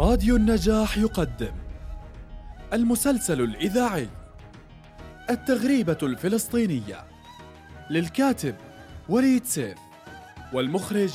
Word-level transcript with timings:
راديو 0.00 0.36
النجاح 0.36 0.98
يقدم 0.98 1.52
المسلسل 2.72 3.40
الإذاعي 3.40 4.08
التغريبة 5.30 5.98
الفلسطينية 6.02 7.04
للكاتب 7.90 8.54
وليد 9.08 9.44
سيف 9.44 9.78
والمخرج 10.52 11.12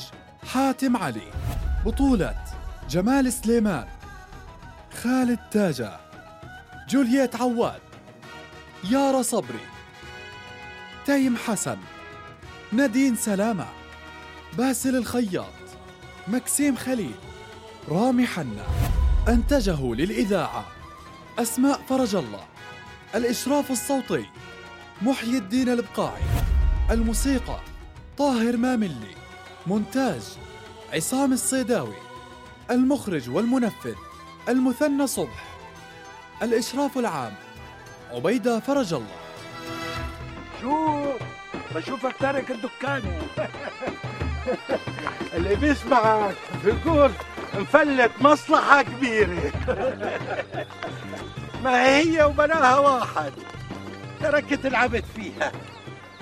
حاتم 0.52 0.96
علي 0.96 1.32
بطولة 1.86 2.44
جمال 2.90 3.32
سليمان 3.32 3.86
خالد 5.02 5.38
تاجة 5.50 5.92
جولييت 6.88 7.36
عواد 7.36 7.80
يارا 8.90 9.22
صبري 9.22 9.66
تيم 11.06 11.36
حسن 11.36 11.78
نادين 12.72 13.16
سلامة 13.16 13.66
باسل 14.58 14.96
الخياط 14.96 15.54
مكسيم 16.28 16.76
خليل 16.76 17.14
رامي 17.88 18.26
حنا. 18.26 18.75
أنتجه 19.28 19.94
للإذاعة 19.94 20.64
أسماء 21.38 21.80
فرج 21.88 22.14
الله 22.14 22.44
الإشراف 23.14 23.70
الصوتي 23.70 24.26
محيي 25.02 25.38
الدين 25.38 25.68
البقاعي 25.68 26.22
الموسيقى 26.90 27.58
طاهر 28.18 28.56
ماملي 28.56 29.14
مونتاج 29.66 30.22
عصام 30.92 31.32
الصيداوي 31.32 31.96
المخرج 32.70 33.30
والمنفذ 33.30 33.94
المثنى 34.48 35.06
صبح 35.06 35.44
الإشراف 36.42 36.98
العام 36.98 37.34
عبيدة 38.10 38.60
فرج 38.60 38.94
الله. 38.94 39.16
شو 40.60 41.04
بشوفك 41.74 42.16
تارك 42.20 42.50
الدكان. 42.50 43.02
اللي 45.34 45.56
بيسمعك 45.56 46.36
بيقول 46.64 47.10
مفلت 47.54 48.12
مصلحة 48.20 48.82
كبيرة. 48.82 49.52
ما 51.64 51.86
هي 51.98 52.24
وبناها 52.24 52.78
واحد. 52.78 53.32
تركت 54.20 54.66
العبد 54.66 55.04
فيها. 55.16 55.52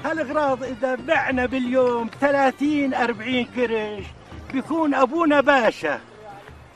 هالغراض 0.05 0.65
إذا 0.65 0.95
بعنا 0.95 1.47
باليوم 1.47 2.11
30 2.21 2.95
40 2.95 3.45
قرش 3.57 4.05
بيكون 4.53 4.95
أبونا 4.95 5.41
باشا. 5.41 6.01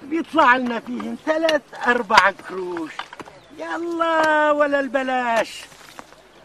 بيطلع 0.03 0.57
لنا 0.57 0.81
فيهن 0.81 1.17
ثلاث 1.27 1.63
أربع 1.87 2.31
قروش. 2.49 2.93
يلا 3.59 4.51
ولا 4.51 4.81
البلاش. 4.81 5.61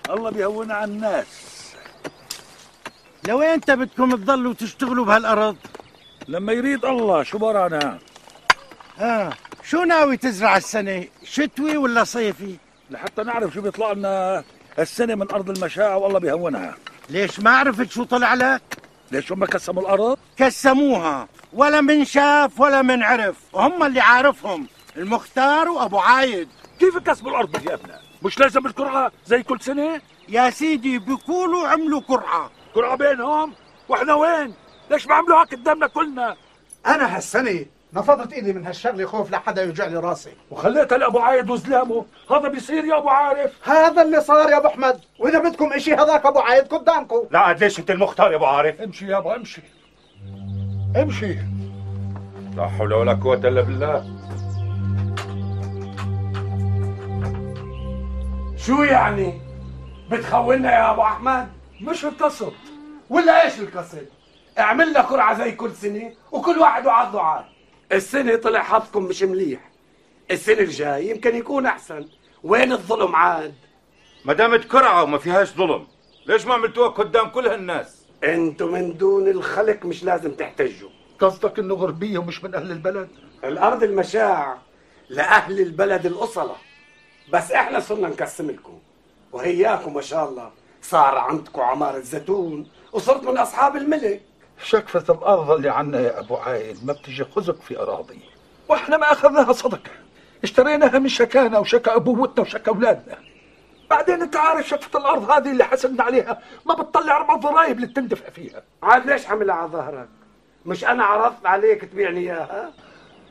الله 0.09 0.29
بيهون 0.29 0.71
على 0.71 0.91
الناس. 0.91 1.27
لوين 3.27 3.49
أنت 3.49 3.71
بدكم 3.71 4.15
تضلوا 4.15 4.53
تشتغلوا 4.53 5.05
بهالأرض؟ 5.05 5.57
لما 6.27 6.53
يريد 6.53 6.85
الله 6.85 7.23
شو 7.23 7.37
برانا 7.37 7.99
ها 8.97 9.29
شو 9.63 9.83
ناوي 9.83 10.17
تزرع 10.17 10.57
السنة 10.57 11.05
شتوي 11.23 11.77
ولا 11.77 12.03
صيفي 12.03 12.55
لحتى 12.91 13.23
نعرف 13.23 13.53
شو 13.53 13.61
بيطلع 13.61 13.91
لنا 13.91 14.43
السنة 14.79 15.15
من 15.15 15.31
أرض 15.31 15.49
المشاعة 15.49 15.97
والله 15.97 16.19
بيهونها 16.19 16.75
ليش 17.09 17.39
ما 17.39 17.51
عرفت 17.51 17.91
شو 17.91 18.03
طلع 18.03 18.33
لك 18.33 18.61
ليش 19.11 19.31
هم 19.31 19.45
كسموا 19.45 19.81
الأرض؟ 19.81 20.17
كسموها 20.37 21.27
ولا 21.53 21.81
من 21.81 22.05
شاف 22.05 22.59
ولا 22.59 22.81
من 22.81 23.03
عرف 23.03 23.35
وهم 23.53 23.83
اللي 23.83 23.99
عارفهم 23.99 24.67
المختار 24.97 25.69
وأبو 25.69 25.97
عايد 25.97 26.47
كيف 26.79 26.97
كسبوا 26.97 27.31
الأرض 27.31 27.67
يا 27.69 27.73
ابننا؟ 27.73 27.99
مش 28.25 28.39
لازم 28.39 28.65
القرعة 28.65 29.11
زي 29.25 29.43
كل 29.43 29.61
سنة؟ 29.61 30.01
يا 30.29 30.49
سيدي 30.49 30.99
بيقولوا 30.99 31.67
عملوا 31.67 31.99
قرعة 32.01 32.51
قرعة 32.75 32.95
بينهم؟ 32.95 33.53
وإحنا 33.89 34.13
وين؟ 34.13 34.53
ليش 34.93 35.07
ما 35.07 35.15
عملوها 35.15 35.43
قدامنا 35.43 35.87
كلنا؟ 35.87 36.35
أنا 36.85 37.15
هالسنة 37.17 37.65
نفضت 37.93 38.33
إيدي 38.33 38.53
من 38.53 38.65
هالشغلة 38.65 39.05
خوف 39.05 39.31
لحدا 39.31 39.63
يوجع 39.63 39.85
لي 39.85 39.97
راسي. 39.97 40.33
وخليتها 40.51 40.97
لأبو 40.97 41.19
عايد 41.19 41.49
وزلامه. 41.49 42.05
هذا 42.31 42.47
بيصير 42.47 42.85
يا 42.85 42.97
أبو 42.97 43.09
عارف. 43.09 43.69
هذا 43.69 44.01
اللي 44.01 44.21
صار 44.21 44.49
يا 44.49 44.57
أبو 44.57 44.67
أحمد. 44.67 44.99
وإذا 45.19 45.39
بدكم 45.39 45.73
إشي 45.73 45.93
هذاك 45.93 46.25
أبو 46.25 46.39
عايد 46.39 46.67
قدامكم. 46.67 47.27
لا 47.31 47.39
عاد 47.39 47.63
ليش 47.63 47.79
أنت 47.79 47.91
المختار 47.91 48.31
يا 48.31 48.35
أبو 48.35 48.45
عارف. 48.45 48.81
امشي 48.81 49.07
يابا 49.07 49.35
امشي. 49.35 49.61
امشي. 50.95 51.37
لا 52.57 52.67
حول 52.67 52.93
ولا 52.93 53.13
قوة 53.13 53.35
إلا 53.35 53.61
بالله. 53.61 54.05
شو 58.57 58.83
يعني؟ 58.83 59.41
بتخوننا 60.11 60.71
يا 60.71 60.91
أبو 60.91 61.01
أحمد؟ 61.01 61.47
مش 61.81 62.05
القصد. 62.05 62.53
ولا 63.09 63.45
إيش 63.45 63.59
القصد؟ 63.59 64.07
اعمل 64.59 64.89
لنا 64.89 65.01
قرعه 65.01 65.37
زي 65.37 65.51
كل 65.51 65.71
سنة 65.71 66.13
وكل 66.31 66.57
واحد 66.59 66.85
وعضه 66.85 67.21
عاد. 67.21 67.45
السنة 67.91 68.35
طلع 68.35 68.61
حظكم 68.63 69.03
مش 69.03 69.23
مليح. 69.23 69.59
السنة 70.31 70.59
الجاي 70.59 71.09
يمكن 71.09 71.35
يكون 71.35 71.65
أحسن. 71.65 72.07
وين 72.43 72.71
الظلم 72.71 73.15
عاد؟ 73.15 73.53
ما 74.25 74.33
دامت 74.33 74.71
قرعة 74.71 75.03
وما 75.03 75.17
فيهاش 75.17 75.53
ظلم 75.53 75.87
ليش 76.25 76.45
ما 76.45 76.53
عملتوها 76.53 76.89
قدام 76.89 77.29
كل 77.29 77.47
هالناس 77.47 78.05
أنتوا 78.23 78.71
من 78.71 78.97
دون 78.97 79.27
الخلق 79.27 79.85
مش 79.85 80.03
لازم 80.03 80.31
تحتجوا. 80.31 80.89
قصدك 81.19 81.59
إنه 81.59 81.75
غربية 81.75 82.17
ومش 82.17 82.43
من 82.43 82.55
أهل 82.55 82.71
البلد؟ 82.71 83.09
الأرض 83.43 83.83
المشاع 83.83 84.57
لأهل 85.09 85.59
البلد 85.59 86.05
الأصلة. 86.05 86.55
بس 87.33 87.51
إحنا 87.51 87.79
صرنا 87.79 88.07
نقسم 88.07 88.51
لكم. 88.51 88.79
وهياكم 89.31 89.93
ما 89.93 90.01
شاء 90.01 90.29
الله 90.29 90.51
صار 90.81 91.17
عندكم 91.17 91.61
عمارة 91.61 91.99
زيتون 91.99 92.67
وصرت 92.91 93.23
من 93.23 93.37
أصحاب 93.37 93.75
الملك. 93.75 94.21
شكفة 94.63 95.13
الأرض 95.13 95.51
اللي 95.51 95.69
عنا 95.69 95.99
يا 95.99 96.19
أبو 96.19 96.35
عايد 96.35 96.85
ما 96.85 96.93
بتجي 96.93 97.23
خزق 97.23 97.61
في 97.61 97.79
أراضي. 97.79 98.19
وإحنا 98.69 98.97
ما 98.97 99.11
أخذناها 99.11 99.53
صدقة 99.53 99.91
اشتريناها 100.43 100.99
من 100.99 101.07
شكانا 101.09 101.59
وشكا 101.59 101.95
أبوتنا 101.95 102.41
وشكا 102.41 102.71
أولادنا. 102.71 103.17
بعدين 103.89 104.21
أنت 104.21 104.35
عارف 104.35 104.67
شكفة 104.67 104.99
الأرض 104.99 105.31
هذه 105.31 105.51
اللي 105.51 105.63
حسبنا 105.63 106.03
عليها؟ 106.03 106.41
ما 106.65 106.73
بتطلع 106.73 107.17
أربع 107.17 107.35
ضرايب 107.35 107.75
اللي 107.75 107.87
بتندفع 107.87 108.29
فيها. 108.29 108.63
عاد 108.83 109.05
ليش 109.05 109.25
حملها 109.25 109.55
على 109.55 109.71
ظهرك؟ 109.71 110.07
مش 110.65 110.85
أنا 110.85 111.03
عرضت 111.03 111.45
عليك 111.45 111.85
تبيعني 111.85 112.19
إياها؟ 112.19 112.73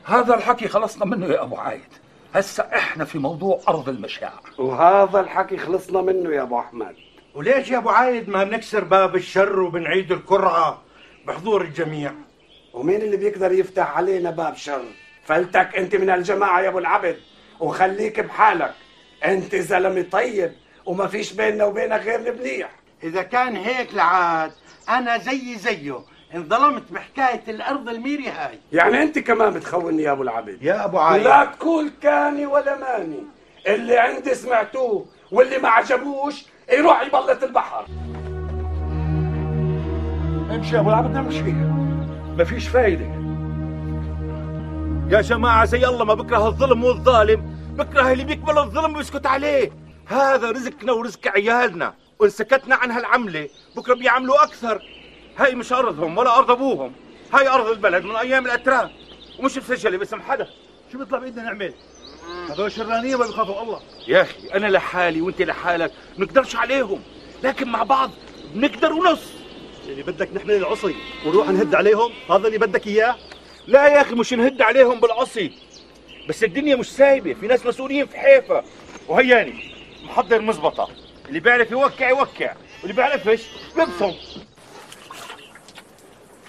هذا 0.03 0.35
الحكي 0.35 0.67
خلصنا 0.67 1.05
منه 1.05 1.25
يا 1.25 1.43
أبو 1.43 1.55
عايد. 1.55 1.93
هسا 2.35 2.69
إحنا 2.75 3.05
في 3.05 3.19
موضوع 3.19 3.59
أرض 3.69 3.89
المشاع. 3.89 4.33
وهذا 4.57 5.19
الحكي 5.19 5.57
خلصنا 5.57 6.01
منه 6.01 6.29
يا 6.29 6.41
أبو 6.41 6.59
أحمد. 6.59 6.95
وليش 7.35 7.69
يا 7.71 7.77
أبو 7.77 7.89
عايد 7.89 8.29
ما 8.29 8.43
بنكسر 8.43 8.83
باب 8.83 9.15
الشر 9.15 9.59
وبنعيد 9.59 10.11
القرعة 10.11 10.81
بحضور 11.27 11.61
الجميع. 11.61 12.13
ومين 12.73 13.01
اللي 13.01 13.17
بيقدر 13.17 13.51
يفتح 13.51 13.97
علينا 13.97 14.31
باب 14.31 14.55
شر؟ 14.55 14.83
فلتك 15.25 15.75
انت 15.77 15.95
من 15.95 16.09
الجماعة 16.09 16.61
يا 16.61 16.69
أبو 16.69 16.79
العبد 16.79 17.17
وخليك 17.59 18.19
بحالك. 18.19 18.73
انت 19.25 19.55
زلمة 19.55 20.05
طيب 20.11 20.51
وما 20.85 21.07
فيش 21.07 21.33
بيننا 21.33 21.65
وبينك 21.65 22.01
غير 22.01 22.33
المنيح 22.33 22.69
إذا 23.03 23.21
كان 23.21 23.55
هيك 23.55 23.93
لعاد 23.93 24.51
أنا 24.89 25.17
زي 25.17 25.55
زيه 25.55 25.99
انظلمت 26.35 26.91
بحكاية 26.91 27.41
الأرض 27.47 27.89
الميري 27.89 28.27
هاي. 28.27 28.59
يعني 28.71 29.01
انت 29.01 29.19
كمان 29.19 29.53
بتخوني 29.53 30.03
يا 30.03 30.11
أبو 30.11 30.23
العبد؟ 30.23 30.57
يا 30.61 30.85
أبو 30.85 30.97
عايد. 30.97 31.23
لا 31.23 31.45
تقول 31.45 31.91
كاني 32.01 32.45
ولا 32.45 32.77
ماني. 32.77 33.23
اللي 33.67 33.97
عندي 33.97 34.35
سمعتوه 34.35 35.05
واللي 35.31 35.57
ما 35.57 35.69
عجبوش 35.69 36.45
يروح 36.71 37.01
يبلط 37.01 37.43
البحر. 37.43 37.85
امشي 40.55 40.75
يا 40.75 40.79
أبو 40.79 40.89
العبد 40.89 41.15
امشي 41.15 41.51
ما 42.37 42.43
فيش 42.43 42.67
فايدة. 42.67 43.05
يا 45.09 45.21
جماعة 45.21 45.65
زي 45.65 45.87
الله 45.87 46.05
ما 46.05 46.13
بكره 46.13 46.47
الظلم 46.47 46.83
والظالم 46.83 47.59
بكره 47.77 48.11
اللي 48.11 48.23
بيقبل 48.23 48.57
الظلم 48.57 48.95
ويسكت 48.95 49.25
عليه. 49.25 49.71
هذا 50.05 50.51
رزقنا 50.51 50.91
ورزق 50.91 51.27
عيالنا 51.27 51.93
وإن 52.19 52.29
سكتنا 52.29 52.75
عن 52.75 52.91
هالعملة. 52.91 53.49
بكرة 53.75 53.93
بيعملوا 53.93 54.43
أكثر. 54.43 54.81
هاي 55.37 55.55
مش 55.55 55.73
أرضهم 55.73 56.17
ولا 56.17 56.37
أرض 56.37 56.51
أبوهم. 56.51 56.91
هاي 57.33 57.47
أرض 57.47 57.67
البلد 57.67 58.03
من 58.03 58.15
أيام 58.15 58.45
الأتراك. 58.45 58.91
ومش 59.39 59.57
مسجلة 59.57 59.97
باسم 59.97 60.21
حدا 60.21 60.47
شو 60.91 60.97
بيطلع 60.97 61.19
بإيدنا 61.19 61.43
نعمل؟ 61.43 61.73
هذول 62.49 62.71
شرانية 62.71 63.15
ما 63.15 63.25
بيخافوا. 63.25 63.61
الله. 63.61 63.79
يا 64.07 64.21
أخي 64.21 64.47
أنا 64.53 64.67
لحالي 64.67 65.21
وأنت 65.21 65.41
لحالك 65.41 65.91
بنقدرش 66.17 66.55
عليهم. 66.55 66.99
لكن 67.43 67.71
مع 67.71 67.83
بعض 67.83 68.09
بنقدر 68.55 68.93
ونص. 68.93 69.42
اللي 69.87 70.03
بدك 70.03 70.29
نحمل 70.33 70.53
العصي 70.53 70.95
ونروح 71.25 71.47
نهد 71.49 71.75
عليهم؟ 71.75 72.11
هذا 72.29 72.47
اللي 72.47 72.57
بدك 72.57 72.87
إياه؟ 72.87 73.15
لا 73.67 73.87
يا 73.87 74.01
أخي 74.01 74.15
مش 74.15 74.33
نهد 74.33 74.61
عليهم 74.61 74.99
بالعصي. 74.99 75.51
بس 76.29 76.43
الدنيا 76.43 76.75
مش 76.75 76.91
سايبة 76.91 77.33
في 77.33 77.47
ناس 77.47 77.65
مسؤولين 77.65 78.05
في 78.05 78.17
حيفا. 78.17 78.63
وهياني 79.07 79.75
محضر 80.03 80.41
مزبطة. 80.41 80.89
اللي 81.27 81.39
بيعرف 81.39 81.71
يوكع 81.71 82.09
يوكع 82.09 82.53
واللي 82.81 82.93
بيعرفش 82.93 83.43
بيبصم 83.75 84.13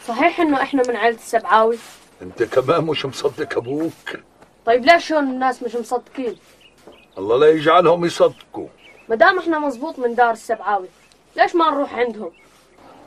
صحيح 0.06 0.40
إنه 0.40 0.62
إحنا 0.62 0.82
من 0.88 0.96
عائلة 0.96 1.16
السبعاوي. 1.16 1.78
أنت 2.22 2.42
كمان 2.42 2.84
مش 2.84 3.06
مصدق 3.06 3.56
أبوك. 3.56 3.92
طيب 4.66 4.84
ليش 4.84 5.12
هون 5.12 5.24
الناس 5.24 5.62
مش 5.62 5.74
مصدقين؟ 5.74 6.36
الله 7.18 7.38
لا 7.38 7.50
يجعلهم 7.50 8.04
يصدقوا. 8.04 8.68
ما 9.08 9.16
دام 9.16 9.38
إحنا 9.38 9.58
مزبوط 9.58 9.98
من 9.98 10.14
دار 10.14 10.30
السبعاوي 10.30 10.88
ليش 11.36 11.54
ما 11.54 11.70
نروح 11.70 11.94
عندهم؟ 11.94 12.32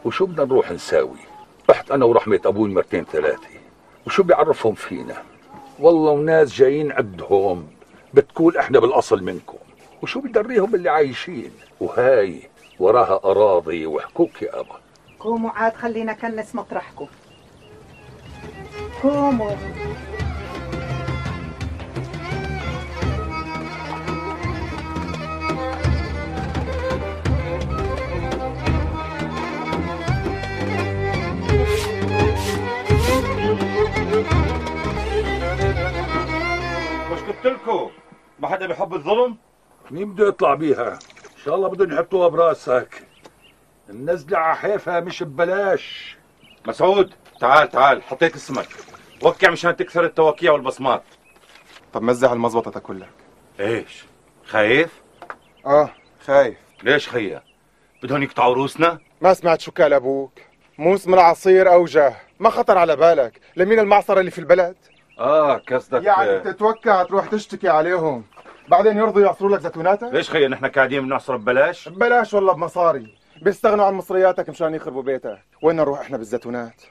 وشو 0.05 0.25
بدنا 0.25 0.45
نروح 0.45 0.71
نساوي؟ 0.71 1.19
رحت 1.69 1.91
أنا 1.91 2.05
ورحمة 2.05 2.39
أبوي 2.45 2.69
مرتين 2.69 3.05
ثلاثة. 3.05 3.49
وشو 4.07 4.23
بيعرفهم 4.23 4.73
فينا؟ 4.73 5.23
والله 5.79 6.11
وناس 6.11 6.53
جايين 6.53 6.91
عندهم 6.91 7.67
بتقول 8.13 8.57
إحنا 8.57 8.79
بالأصل 8.79 9.23
منكم. 9.23 9.57
وشو 10.01 10.19
بدريهم 10.19 10.75
اللي 10.75 10.89
عايشين؟ 10.89 11.51
وهاي 11.79 12.41
وراها 12.79 13.19
أراضي 13.25 13.85
وحقوق 13.85 14.31
يا 14.41 14.59
أبا. 14.59 14.75
قوموا 15.19 15.51
عاد 15.51 15.75
خلينا 15.75 16.13
كنس 16.13 16.55
مطرحكم. 16.55 17.07
قوموا. 19.03 19.51
قلت 37.38 37.45
لكم 37.45 37.92
ما 38.39 38.48
حدا 38.48 38.68
بيحب 38.68 38.94
الظلم؟ 38.94 39.38
مين 39.92 40.13
بده 40.13 40.28
يطلع 40.28 40.54
بيها؟ 40.54 40.94
إن 40.94 41.44
شاء 41.45 41.56
الله 41.56 41.68
بدهم 41.68 41.94
يحطوها 41.94 42.28
براسك. 42.28 43.04
النزلة 43.89 44.38
على 44.38 44.56
حيفها 44.56 45.00
مش 45.00 45.24
ببلاش. 45.24 46.18
مسعود 46.68 47.13
تعال 47.39 47.69
تعال 47.69 48.04
حطيت 48.04 48.36
اسمك. 48.36 48.68
وكع 49.24 49.50
مشان 49.50 49.75
تكسر 49.75 50.06
التوكيع 50.06 50.51
والبصمات. 50.51 51.04
طب 51.94 52.01
مزح 52.01 52.31
المزبطة 52.31 52.80
كلك. 52.80 53.10
إيش؟ 53.60 54.06
خايف؟ 54.45 55.01
آه 55.66 55.90
خايف. 56.25 56.57
ليش 56.83 57.10
خيا 57.10 57.44
بدهم 58.04 58.24
يقطعوا 58.24 58.54
روسنا؟ 58.56 59.00
ما 59.22 59.33
سمعت 59.33 59.62
شو 59.62 59.72
قال 59.72 59.94
أبوك. 59.94 60.31
موسم 60.78 61.13
العصير 61.13 61.74
أوجه. 61.74 62.16
ما 62.40 62.50
خطر 62.50 62.78
على 62.78 62.95
بالك. 62.95 63.42
لمين 63.56 63.80
المعصرة 63.80 64.19
اللي 64.19 64.31
في 64.31 64.40
البلد؟ 64.40 64.75
آه 65.19 65.58
قصدك 65.58 66.04
يعني 66.04 66.40
بتتوقع 66.40 67.04
تروح 67.04 67.28
تشتكي 67.28 67.69
عليهم؟ 67.69 68.24
بعدين 68.68 68.98
يرضوا 68.98 69.22
يعصروا 69.22 69.50
لك 69.50 69.62
زيتوناتك؟ 69.62 70.14
ليش 70.14 70.30
خيا 70.30 70.48
نحن 70.48 70.66
قاعدين 70.66 71.06
بنعصر 71.06 71.38
ببلاش. 71.38 71.90
ببلاش 71.90 72.34
والله 72.34 72.54
بمصاري. 72.54 73.16
بيستغنوا 73.42 73.86
عن 73.86 73.94
مصرياتك 73.94 74.50
مشان 74.50 74.75
يخربوا 74.75 75.02
بيتك. 75.02 75.40
وين 75.62 75.75
نروح 75.75 76.00
إحنا 76.00 76.18
بالزيتونات؟ 76.18 76.81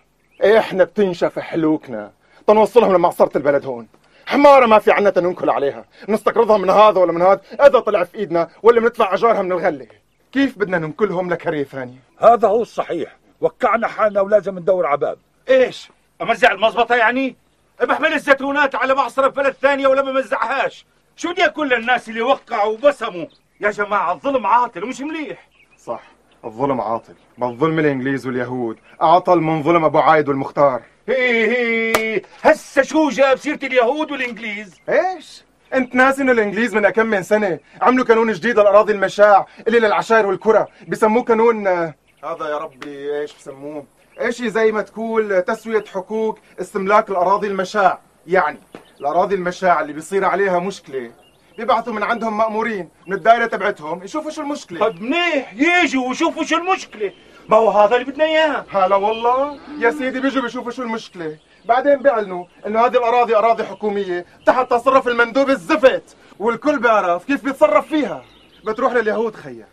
إحنا 0.44 0.84
بتنشف 0.84 1.38
حلوكنا. 1.38 2.12
تنوصلهم 2.46 2.94
لمعصرة 2.94 3.36
البلد 3.36 3.66
هون. 3.66 3.88
حمارة 4.26 4.66
ما 4.66 4.78
في 4.78 4.90
عنا 4.90 5.10
تننكل 5.10 5.50
عليها. 5.50 5.84
نستقرضها 6.08 6.58
من 6.58 6.70
هذا 6.70 7.00
ولا 7.00 7.12
من 7.12 7.22
هذا. 7.22 7.40
إذا 7.52 7.78
طلع 7.78 8.04
في 8.04 8.18
إيدنا 8.18 8.48
ولا 8.62 8.80
بندفع 8.80 9.14
أجارها 9.14 9.42
من 9.42 9.52
الغلة 9.52 9.86
كيف 10.32 10.58
بدنا 10.58 10.78
ننكلهم 10.78 11.30
لكرية 11.30 11.64
ثانية 11.64 11.98
هذا 12.18 12.48
هو 12.48 12.62
الصحيح. 12.62 13.16
وقعنا 13.40 13.86
حالنا 13.86 14.20
ولازم 14.20 14.58
ندور 14.58 14.86
عباب 14.86 15.18
إيش؟ 15.48 15.90
أمزع 16.22 16.52
المزبطة 16.52 16.94
يعني؟ 16.94 17.36
بحمل 17.82 18.12
الزيتونات 18.12 18.74
على 18.74 18.94
معصرة 18.94 19.28
بلد 19.28 19.54
ثانية 19.62 19.86
ولا 19.86 20.02
بمزعهاش 20.02 20.86
شو 21.16 21.32
بدي 21.32 21.44
أقول 21.44 21.68
للناس 21.68 22.08
اللي 22.08 22.20
وقعوا 22.22 22.72
وبسموا؟ 22.72 23.26
يا 23.60 23.70
جماعة 23.70 24.12
الظلم 24.12 24.46
عاطل 24.46 24.84
ومش 24.84 25.00
مليح. 25.00 25.48
صح 25.78 26.02
الظلم 26.44 26.80
عاطل. 26.80 27.14
ما 27.38 27.48
الظلم 27.48 27.78
الإنجليز 27.78 28.26
واليهود. 28.26 28.78
اعطل 29.02 29.40
من 29.40 29.62
ظلم 29.62 29.84
أبو 29.84 29.98
عايد 29.98 30.28
والمختار. 30.28 30.82
هي 31.08 31.46
هي 31.46 32.22
هسه 32.42 32.82
شو 32.82 33.08
جاب 33.08 33.38
سيرة 33.38 33.58
اليهود 33.62 34.10
والإنجليز؟ 34.10 34.80
إيش؟ 34.88 35.44
أنت 35.74 35.94
ناسي 35.94 36.22
انه 36.22 36.32
الإنجليز 36.32 36.74
من 36.74 36.90
كم 36.90 37.06
من 37.06 37.22
سنة 37.22 37.58
عملوا 37.82 38.04
قانون 38.04 38.32
جديد 38.32 38.58
للأراضي 38.58 38.92
المشاع 38.92 39.46
اللي 39.68 39.78
للعشائر 39.78 40.26
والكرة. 40.26 40.68
بسموه 40.88 41.22
قانون 41.22 41.66
آه، 41.66 41.94
هذا 42.24 42.48
يا 42.48 42.58
ربي 42.58 43.20
إيش 43.20 43.34
بسموه؟ 43.36 43.86
إيش 44.20 44.42
زي 44.42 44.72
ما 44.72 44.82
تقول 44.82 45.42
تسوية 45.42 45.84
حقوق 45.94 46.38
استملاك 46.60 47.10
الأراضي 47.10 47.46
المشاع. 47.46 48.00
يعني 48.26 48.58
الأراضي 49.00 49.34
المشاع 49.34 49.80
اللي 49.80 49.92
بيصير 49.92 50.24
عليها 50.24 50.58
مشكلة. 50.58 51.10
بيبعثوا 51.58 51.92
من 51.92 52.02
عندهم 52.02 52.36
مأمورين 52.36 52.88
من 53.06 53.12
الدائرة 53.12 53.46
تبعتهم 53.46 54.02
يشوفوا 54.02 54.30
شو 54.30 54.42
المشكلة. 54.42 54.88
طب 54.88 55.00
منيح 55.00 55.54
يجوا 55.54 56.08
ويشوفوا 56.08 56.44
شو 56.44 56.56
المشكلة. 56.56 57.12
ما 57.48 57.56
هو 57.56 57.70
هذا 57.70 57.96
اللي 57.96 58.12
بدنا 58.12 58.24
إياه. 58.24 58.64
هلا 58.70 58.96
والله. 58.96 59.58
يا 59.78 59.90
سيدي 59.90 60.20
بيجوا 60.20 60.42
بيشوفوا 60.42 60.70
شو 60.70 60.82
المشكلة. 60.82 61.36
بعدين 61.64 61.96
بيعلنوا 62.02 62.44
إنه 62.66 62.86
هذه 62.86 62.96
الأراضي 62.96 63.36
أراضي 63.36 63.64
حكومية 63.64 64.26
تحت 64.46 64.70
تصرف 64.70 65.08
المندوب 65.08 65.50
الزفت 65.50 66.16
والكل 66.38 66.78
بيعرف 66.78 67.24
كيف 67.24 67.44
بيتصرف 67.44 67.86
فيها. 67.88 68.24
بتروح 68.64 68.92
لليهود 68.92 69.34
خيا 69.34 69.68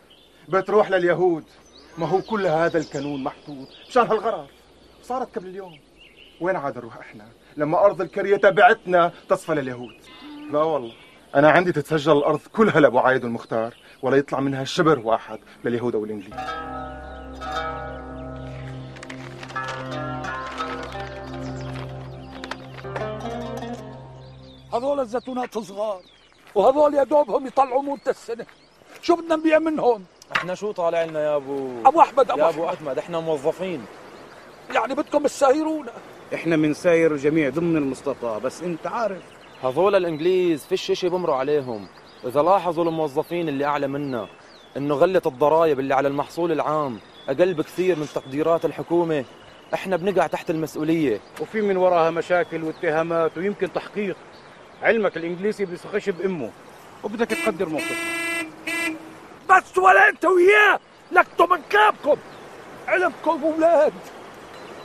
بتروح 0.50 0.90
لليهود. 0.92 1.44
ما 1.98 2.08
هو 2.08 2.22
كل 2.22 2.48
هذا 2.48 2.78
القانون 2.80 3.24
محطوط 3.24 3.68
مشان 3.90 4.08
هالغرض 4.08 4.48
صارت 5.04 5.36
قبل 5.36 5.48
اليوم. 5.48 5.80
وين 6.42 6.56
عاد 6.56 6.78
نروح 6.78 6.98
إحنا؟ 6.98 7.28
لما 7.58 7.86
أرض 7.86 8.02
الكرية 8.02 8.38
تبعتنا 8.38 9.12
تصفى 9.30 9.54
لليهود. 9.54 9.96
لا 10.52 10.60
والله. 10.60 10.94
أنا 11.36 11.50
عندي 11.52 11.72
تتسجل 11.72 12.18
الأرض 12.18 12.40
كلها 12.40 12.80
لأبو 12.80 13.00
عايد 13.00 13.26
المختار 13.26 13.76
ولا 14.02 14.18
يطلع 14.18 14.40
منها 14.40 14.64
شبر 14.64 15.00
واحد 15.00 15.40
لليهود 15.66 15.96
أو 15.96 16.06
الإنجليز. 16.06 16.40
هذول 24.74 25.00
الزيتونات 25.00 25.58
صغار 25.58 26.02
وهذول 26.56 26.94
يا 26.94 27.04
دوبهم 27.04 27.48
يطلعوا 27.48 27.82
موت 27.82 28.08
السنة. 28.08 28.46
شو 29.02 29.16
بدنا 29.16 29.36
نبيع 29.36 29.60
منهم؟ 29.60 30.06
إحنا 30.36 30.56
شو 30.56 30.72
طالع 30.72 31.04
لنا 31.04 31.24
يا 31.24 31.36
ابو 31.36 31.70
أبو 31.86 32.02
أحمد 32.02 32.32
أبو 32.32 32.40
يا 32.40 32.50
ابو 32.50 32.66
أحمد. 32.66 32.76
أحمد؟ 32.76 32.98
إحنا 32.98 33.20
موظفين. 33.20 33.86
يعني 34.76 34.96
بدكم 34.96 35.28
تسايرونا. 35.28 35.92
إحنا 36.34 36.56
بنساير 36.56 37.12
الجميع 37.12 37.50
ضمن 37.50 37.78
المستطاع 37.78 38.38
بس 38.38 38.64
انت 38.64 38.88
عارف. 38.88 39.22
هذول 39.64 39.96
الإنجليز 39.96 40.66
فيش 40.66 40.92
إشي 40.92 41.10
بمروا 41.10 41.36
عليهم. 41.36 41.88
إذا 42.26 42.42
لاحظوا 42.42 42.84
الموظفين 42.84 43.50
اللي 43.50 43.66
أعلى 43.66 43.88
منا 43.88 44.28
إنه 44.78 44.96
غلة 44.96 45.22
الضرائب 45.26 45.80
اللي 45.80 45.96
على 45.96 46.08
المحصول 46.08 46.52
العام 46.52 47.00
أقل 47.30 47.54
بكثير 47.54 48.00
من 48.00 48.08
تقديرات 48.16 48.66
الحكومة. 48.66 49.26
إحنا 49.74 49.96
بنقع 49.96 50.28
تحت 50.28 50.50
المسؤولية. 50.50 51.20
وفي 51.42 51.62
من 51.62 51.78
وراها 51.78 52.12
مشاكل 52.12 52.64
واتهامات 52.64 53.38
ويمكن 53.38 53.74
تحقيق. 53.74 54.16
علمك 54.84 55.18
الإنجليزي 55.18 55.66
بيسخش 55.66 56.10
بأمه 56.10 56.50
وبدك 57.04 57.28
تقدر 57.28 57.70
موقفك 57.70 58.23
بس 59.50 59.78
ولا 59.78 60.10
انت 60.10 60.26
وياه 60.26 60.80
لكتوا 61.12 61.48
من 61.48 61.62
كابكم. 61.70 62.18
علمكم 62.88 63.44
أولاد. 63.44 63.94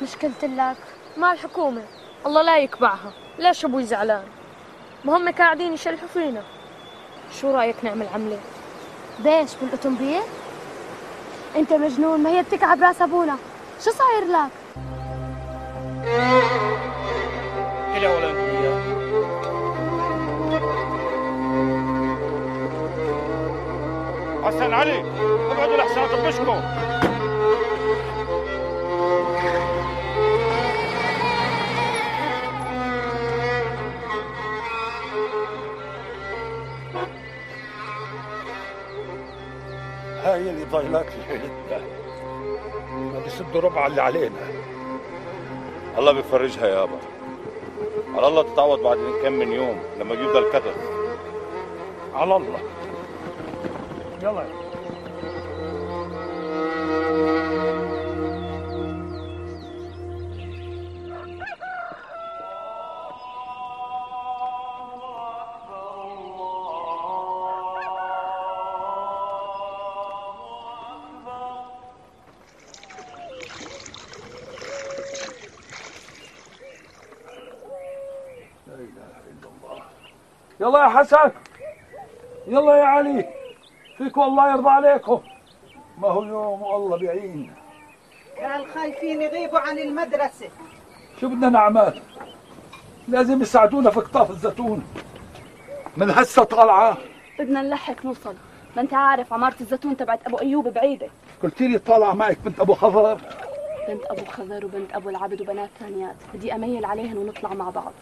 مش 0.02 0.16
قلت 0.16 0.44
لك 0.44 0.76
ما 1.16 1.32
الحكومة. 1.32 1.82
الله 2.26 2.42
لا 2.42 2.58
يكبعها 2.58 3.12
ليش 3.38 3.64
أبوي 3.64 3.84
زعلان. 3.84 4.24
ما 5.04 5.16
هم 5.16 5.30
قاعدين 5.32 5.72
يشلحوا 5.72 6.08
فينا. 6.08 6.42
شو 7.40 7.54
رأيك 7.54 7.76
نعمل 7.82 8.06
عملة؟ 8.14 8.38
بيش 9.18 9.54
بالاوتومبيل 9.54 10.22
أنت 11.56 11.72
مجنون 11.72 12.20
ما 12.20 12.30
هي 12.30 12.42
بتكعب 12.42 12.82
رأس 12.82 13.02
أبونا. 13.02 13.36
شو 13.84 13.90
صاير 13.90 14.24
لك 14.24 14.50
كده 17.94 18.16
ولا 18.16 18.30
انت 18.30 18.87
حسن 24.48 24.74
علي 24.74 25.00
ابعدوا 25.52 25.76
لحسن 25.76 26.00
اطبشكم 26.00 26.60
هاي 40.22 40.50
اللي 40.50 40.64
ضايلات 40.64 41.06
ليلتنا 41.28 41.80
ما 42.90 43.20
بيسدوا 43.24 43.60
ربع 43.60 43.86
اللي 43.86 44.02
علينا. 44.02 44.30
الله 45.98 46.12
بيفرجها 46.12 46.66
يابا 46.66 46.98
على 48.14 48.26
الله 48.26 48.42
تتعوض 48.42 48.80
بعد 48.82 48.98
كم 49.22 49.32
من 49.32 49.52
يوم 49.52 49.78
لما 50.00 50.14
يبدأ 50.14 50.38
الكتف. 50.38 50.76
على 52.14 52.36
الله. 52.36 52.60
يلا. 54.22 54.44
يلا 80.60 80.78
يا 80.84 80.88
حسن. 80.88 81.30
يلا 82.46 82.76
يا 82.76 82.84
علي. 82.84 83.27
فيك 83.98 84.16
والله 84.16 84.50
يرضى 84.50 84.68
عليكم. 84.68 85.20
ما 85.98 86.08
هو 86.08 86.22
يوم 86.22 86.62
والله 86.62 86.96
بيعين 86.96 87.52
قال 88.40 88.66
خايفين 88.74 89.22
يغيبوا 89.22 89.58
عن 89.58 89.78
المدرسة. 89.78 90.48
شو 91.20 91.28
بدنا 91.28 91.48
نعمل؟ 91.48 92.02
لازم 93.08 93.42
يساعدونا 93.42 93.90
في 93.90 94.00
قطاف 94.00 94.30
الزيتون. 94.30 94.84
من 95.96 96.10
هسه 96.10 96.44
طالعة. 96.44 96.96
بدنا 97.38 97.62
نلحق 97.62 98.04
نوصل. 98.04 98.34
ما 98.76 98.82
انت 98.82 98.94
عارف 98.94 99.32
عمارة 99.32 99.56
الزيتون 99.60 99.96
تبعت 99.96 100.26
أبو 100.26 100.38
أيوب 100.38 100.68
بعيدة. 100.68 101.08
قلت 101.42 101.60
لي 101.60 101.78
طالعة 101.78 102.12
معك 102.12 102.38
بنت 102.44 102.60
أبو 102.60 102.74
خضر. 102.74 103.20
بنت 103.88 104.04
أبو 104.04 104.24
خضر 104.24 104.64
وبنت 104.64 104.92
أبو 104.92 105.08
العبد 105.08 105.40
وبنات 105.40 105.70
ثانيات. 105.80 106.16
بدي 106.34 106.54
أميل 106.54 106.84
عليهن 106.84 107.16
ونطلع 107.16 107.54
مع 107.54 107.70
بعض. 107.70 107.92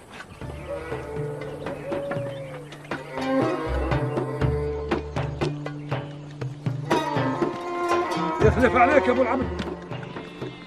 يخلف 8.57 8.77
عليك 8.77 9.07
يا 9.07 9.13
أبو 9.13 9.23
العبد 9.23 9.47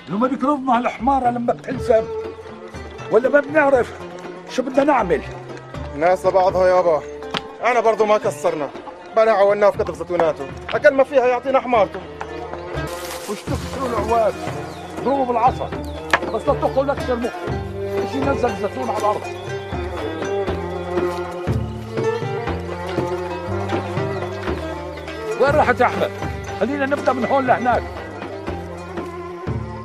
لو 0.10 0.17
ما 0.17 0.27
بيقرضنا 0.27 0.77
الحمارة 0.77 1.29
لما 1.29 1.53
بتنسب 1.53 2.03
ولا 3.12 3.29
ما 3.29 3.39
بنعرف 3.39 3.93
شو 4.50 4.62
بدنا 4.62 4.84
نعمل. 4.84 5.22
ناس 5.98 6.27
بعضها 6.27 6.67
يابا 6.67 7.01
أنا 7.65 7.79
برضو 7.79 8.05
ما 8.05 8.17
كسرنا. 8.17 8.69
بلا 9.15 9.31
عولناه 9.31 9.69
في 9.69 9.77
كتف 9.77 9.96
زيتوناته. 9.96 10.46
اكل 10.74 10.93
ما 10.93 11.03
فيها 11.03 11.27
يعطينا 11.27 11.60
حمارته 11.60 12.00
وش 13.29 13.41
تكسروا 13.41 13.89
العواد؟ 13.89 14.34
ضربوا 15.05 15.25
بالعصا. 15.25 15.69
بس 16.34 16.48
لا 16.48 16.53
تدخل 16.53 16.88
لك 16.88 17.10
المخ. 17.10 17.34
إيش 17.81 18.15
ينزل 18.15 18.50
الزيتون 18.50 18.89
على 18.89 18.98
الأرض؟ 18.98 19.22
وين 25.41 25.51
راحت 25.55 25.81
يا 25.81 25.86
أحمد؟ 25.86 26.28
خلينا 26.60 26.86
نبدا 26.86 27.13
من 27.13 27.25
هون 27.25 27.48
لهناك. 27.48 27.84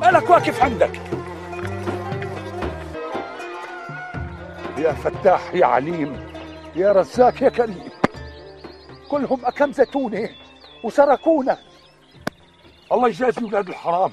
مالك 0.00 0.30
واقف 0.30 0.62
عندك؟ 0.62 1.00
يا 4.78 4.92
فتاح 4.92 5.54
يا 5.54 5.66
عليم 5.66 6.30
يا 6.76 6.92
رزاق 6.92 7.42
يا 7.42 7.48
كريم. 7.48 7.88
كلهم 9.10 9.40
أكم 9.44 9.72
زيتونة 9.72 10.28
وسرقونا. 10.82 11.58
الله 12.92 13.08
يجازي 13.08 13.42
أولاد 13.42 13.68
الحرام. 13.68 14.12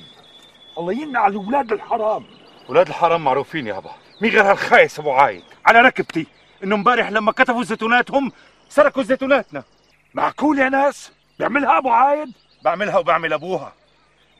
الله 0.77 0.93
ينعل 0.93 1.33
أولاد 1.33 1.71
الحرام. 1.71 2.25
ولاد 2.69 2.87
الحرام 2.87 3.23
معروفين 3.23 3.67
يابا 3.67 3.91
مين 4.21 4.31
غير 4.31 4.51
هالخايس 4.51 4.99
أبو 4.99 5.11
عايد؟ 5.11 5.43
على 5.65 5.81
ركبتي. 5.81 6.27
إنه 6.63 6.75
امبارح 6.75 7.09
لما 7.09 7.31
كتفوا 7.31 7.63
زيتوناتهم 7.63 8.31
سرقوا 8.69 9.03
زيتوناتنا. 9.03 9.63
معقول 10.13 10.59
يا 10.59 10.69
ناس؟ 10.69 11.11
بيعملها 11.39 11.77
أبو 11.77 11.89
عايد؟ 11.89 12.31
بعملها 12.61 12.97
وبعمل 12.97 13.33
أبوها. 13.33 13.73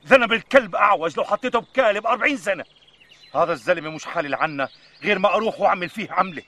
ذنب 0.08 0.34
الكلب 0.34 0.76
أعوج 0.76 1.18
لو 1.18 1.24
حطيته 1.24 1.60
بكالب 1.60 2.08
40 2.08 2.38
سنة. 2.38 2.64
هذا 3.36 3.54
الزلمة 3.54 3.90
مش 3.90 4.06
حالل 4.06 4.36
عنا 4.36 4.70
غير 5.04 5.20
ما 5.20 5.36
أروح 5.36 5.62
وأعمل 5.62 5.90
فيه 5.90 6.12
عملة. 6.12 6.44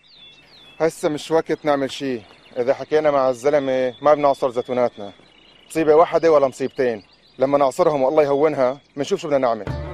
هسه 0.80 1.10
مش 1.10 1.32
وقت 1.32 1.65
نعمل 1.65 1.92
شيء. 1.92 2.22
إذا 2.58 2.74
حكينا 2.74 3.12
مع 3.12 3.30
الزلمة 3.30 3.94
ما 4.01 4.13
بنعصر 4.13 4.50
زيتوناتنا. 4.50 5.12
مصيبه 5.70 5.96
واحدة 5.96 6.32
ولا 6.32 6.48
مصيبتين. 6.48 7.03
لما 7.39 7.58
نعصرهم 7.58 8.01
والله 8.01 8.24
يهونها 8.24 8.77
بنشوف 8.96 9.20
شو 9.22 9.27
بدنا 9.27 9.39
نعمل. 9.39 9.92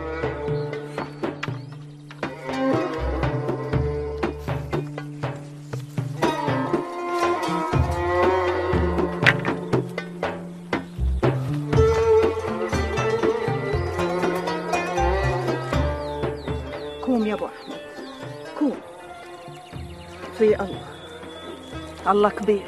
الله 22.09 22.29
كبير. 22.29 22.63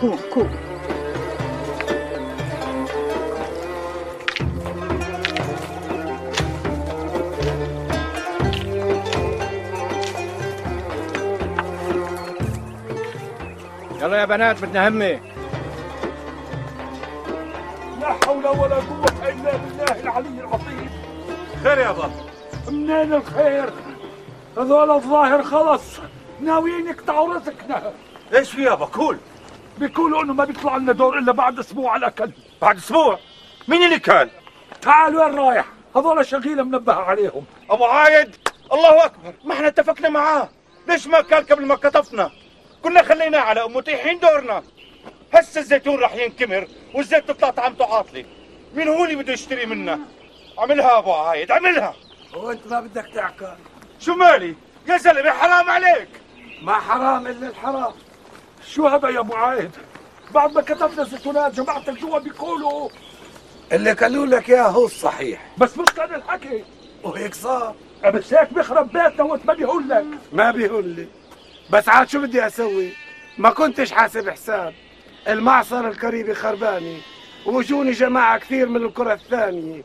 قوم 0.00 0.18
قوم 0.34 0.50
يلا 14.00 14.16
يا 14.16 14.24
بنات 14.24 14.62
بدنا 14.62 14.88
همه 14.88 15.20
لا 18.00 18.12
حول 18.24 18.46
ولا 18.46 18.76
قوة 18.76 19.28
إلا 19.28 19.56
بالله 19.56 20.00
العلي 20.02 20.40
العظيم. 20.40 20.90
خير 21.62 21.78
يابا 21.78 22.10
منين 22.68 23.12
الخير؟ 23.12 23.70
هذول 24.58 24.90
الظاهر 24.90 25.42
خلص 25.42 26.00
ناويين 26.40 26.86
يقطعوا 26.86 27.34
رزقنا. 27.34 27.92
إيش 28.34 28.50
في 28.50 28.62
يابا 28.62 28.86
كول 28.86 29.18
بيقولوا 29.78 30.22
انه 30.22 30.32
ما 30.32 30.44
بيطلع 30.44 30.76
لنا 30.76 30.92
دور 30.92 31.18
إلا 31.18 31.32
بعد 31.32 31.58
أسبوع 31.58 31.92
على 31.92 32.00
الاكل 32.00 32.30
بعد 32.62 32.76
أسبوع؟ 32.76 33.18
مين 33.68 33.82
اللي 33.82 33.98
كان؟ 33.98 34.30
تعال 34.82 35.16
وين 35.16 35.34
رايح؟ 35.34 35.66
هذول 35.96 36.26
شغيله 36.26 36.62
منبه 36.62 36.94
عليهم. 36.94 37.44
أبو 37.70 37.84
عايد! 37.84 38.36
الله 38.72 39.04
أكبر! 39.04 39.34
ما 39.44 39.54
إحنا 39.54 39.66
اتفقنا 39.66 40.08
معاه. 40.08 40.48
ليش 40.88 41.06
ما 41.06 41.20
كان 41.20 41.44
قبل 41.44 41.66
ما 41.66 41.74
كتفنا 41.74 42.30
كنا 42.82 43.02
خليناه 43.02 43.40
على 43.40 43.68
متيحين 43.68 44.18
دورنا. 44.18 44.62
هسه 45.34 45.60
الزيتون 45.60 46.00
راح 46.00 46.14
ينكمر 46.14 46.68
والزيت 46.94 47.28
تطلع 47.28 47.50
طعمته 47.50 47.94
عاطله 47.94 48.24
مين 48.74 48.88
هو 48.88 49.04
اللي 49.04 49.16
بده 49.16 49.32
يشتري 49.32 49.66
منا 49.66 49.98
عملها 50.58 50.98
أبو 50.98 51.12
عايد 51.12 51.50
عملها. 51.52 51.94
وانت 52.34 52.66
ما 52.66 52.80
بدك 52.80 53.06
تعقل. 53.14 53.56
شو 54.00 54.14
مالي؟ 54.14 54.54
يا 54.88 54.96
زلمة 54.96 55.30
حرام 55.30 55.70
عليك. 55.70 56.08
ما 56.62 56.74
حرام 56.74 57.26
إلا 57.26 57.48
الحرام. 57.48 57.92
شو 58.68 58.86
هذا 58.86 59.08
يا 59.08 59.20
أبو 59.20 59.34
عايد؟ 59.34 59.70
بعد 60.34 60.52
ما 60.52 60.62
كتبنا 60.62 61.04
زيتونات 61.04 61.54
جماعة 61.54 61.82
الجوا 61.88 62.18
بيقولوا. 62.18 62.88
اللي 63.72 63.92
قالوا 63.92 64.26
لك 64.26 64.50
إياه 64.50 64.68
هو 64.68 64.84
الصحيح. 64.84 65.42
بس 65.58 65.78
مش 65.78 65.88
كان 65.96 66.14
الحكي. 66.14 66.64
وهيك 67.02 67.34
صار. 67.34 67.74
بس 68.04 68.34
هيك 68.34 68.52
بيخرب 68.52 68.92
بيتنا 68.92 69.22
وانت 69.22 69.46
ما 69.46 69.54
بيقول 69.54 69.88
لك. 69.88 70.04
ما 70.32 70.50
بيقول 70.50 70.88
لي. 70.88 71.06
بس 71.70 71.88
عاد 71.88 72.08
شو 72.08 72.20
بدي 72.20 72.46
أسوي؟ 72.46 72.92
ما 73.38 73.50
كنتش 73.50 73.92
حاسب 73.92 74.30
حساب. 74.30 74.74
المعصر 75.28 75.88
القريبي 75.88 76.34
خرباني. 76.34 77.00
وجوني 77.46 77.92
جماعة 77.92 78.38
كثير 78.38 78.68
من 78.68 78.82
القرى 78.82 79.12
الثانية. 79.12 79.82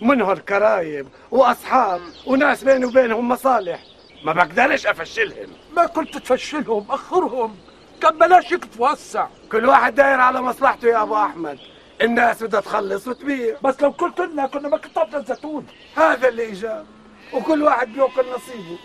منهم 0.00 0.36
كرايب 0.36 1.08
وأصحاب 1.30 2.00
وناس 2.26 2.64
بيني 2.64 2.84
وبينهم 2.84 3.28
مصالح. 3.28 3.80
ما 4.24 4.32
بقدرش 4.32 4.86
أفشلهم. 4.86 5.48
ما 5.76 5.86
كنت 5.86 6.18
تفشلهم 6.18 6.86
أخرهم. 6.90 7.56
كان 7.98 8.18
بلاش 8.18 8.54
هسه 8.80 9.28
كل 9.52 9.66
واحد 9.66 9.94
داير 9.94 10.20
على 10.20 10.42
مصلحته 10.42 10.88
يا 10.88 11.02
أبو 11.02 11.16
أحمد. 11.16 11.58
الناس 12.02 12.42
بدها 12.42 12.60
تخلص 12.60 13.08
وتبيع. 13.08 13.56
بس 13.64 13.82
لو 13.82 13.90
قلت 13.90 14.20
لنا 14.20 14.46
كنا 14.46 14.68
ما 14.68 14.76
كتبنا 14.76 15.16
الزيتون. 15.16 15.66
هذا 15.96 16.28
اللي 16.28 16.52
إجا. 16.52 16.86
وكل 17.32 17.62
واحد 17.62 17.92
بيأكل 17.92 18.24
نصيبه. 18.36 18.78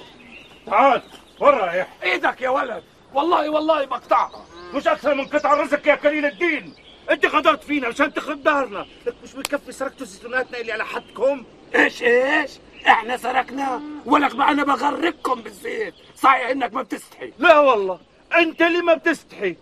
تعال 0.66 1.02
وين 1.40 1.54
رايح؟ 1.54 1.88
إيدك 2.04 2.42
يا 2.42 2.50
ولد. 2.50 2.84
والله 3.14 3.50
والله 3.50 3.86
بقطعها 3.86 4.46
مش 4.74 4.88
أكثر 4.88 5.16
من 5.16 5.26
قطع 5.26 5.54
رزق 5.54 5.88
يا 5.88 5.96
قليل 5.96 6.26
الدين. 6.26 6.76
أنت 7.12 7.26
غدرت 7.26 7.64
فينا 7.64 7.88
عشان 7.88 8.14
تخرب 8.14 8.44
دارنا. 8.44 8.86
لك 9.06 9.16
مش 9.24 9.34
بكفي 9.34 9.72
سرقتوا 9.72 10.06
زيتوناتنا 10.06 10.58
اللي 10.58 10.72
على 10.72 10.86
حدكم؟ 10.86 11.44
إيش 11.76 12.04
إيش؟ 12.04 12.52
إحنا 12.88 13.18
سرقناه 13.18 13.82
ولك 14.06 14.36
ما 14.36 14.52
أنا 14.52 14.64
بغرقكم 14.64 15.42
بالزيت. 15.42 15.94
صحيح 16.16 16.50
إنك 16.50 16.74
ما 16.74 16.82
بتستحي. 16.82 17.34
لا 17.40 17.60
والله. 17.60 18.00
انت 18.38 18.62
اللي 18.62 18.82
ما 18.82 18.94
بتستحي. 18.94 19.56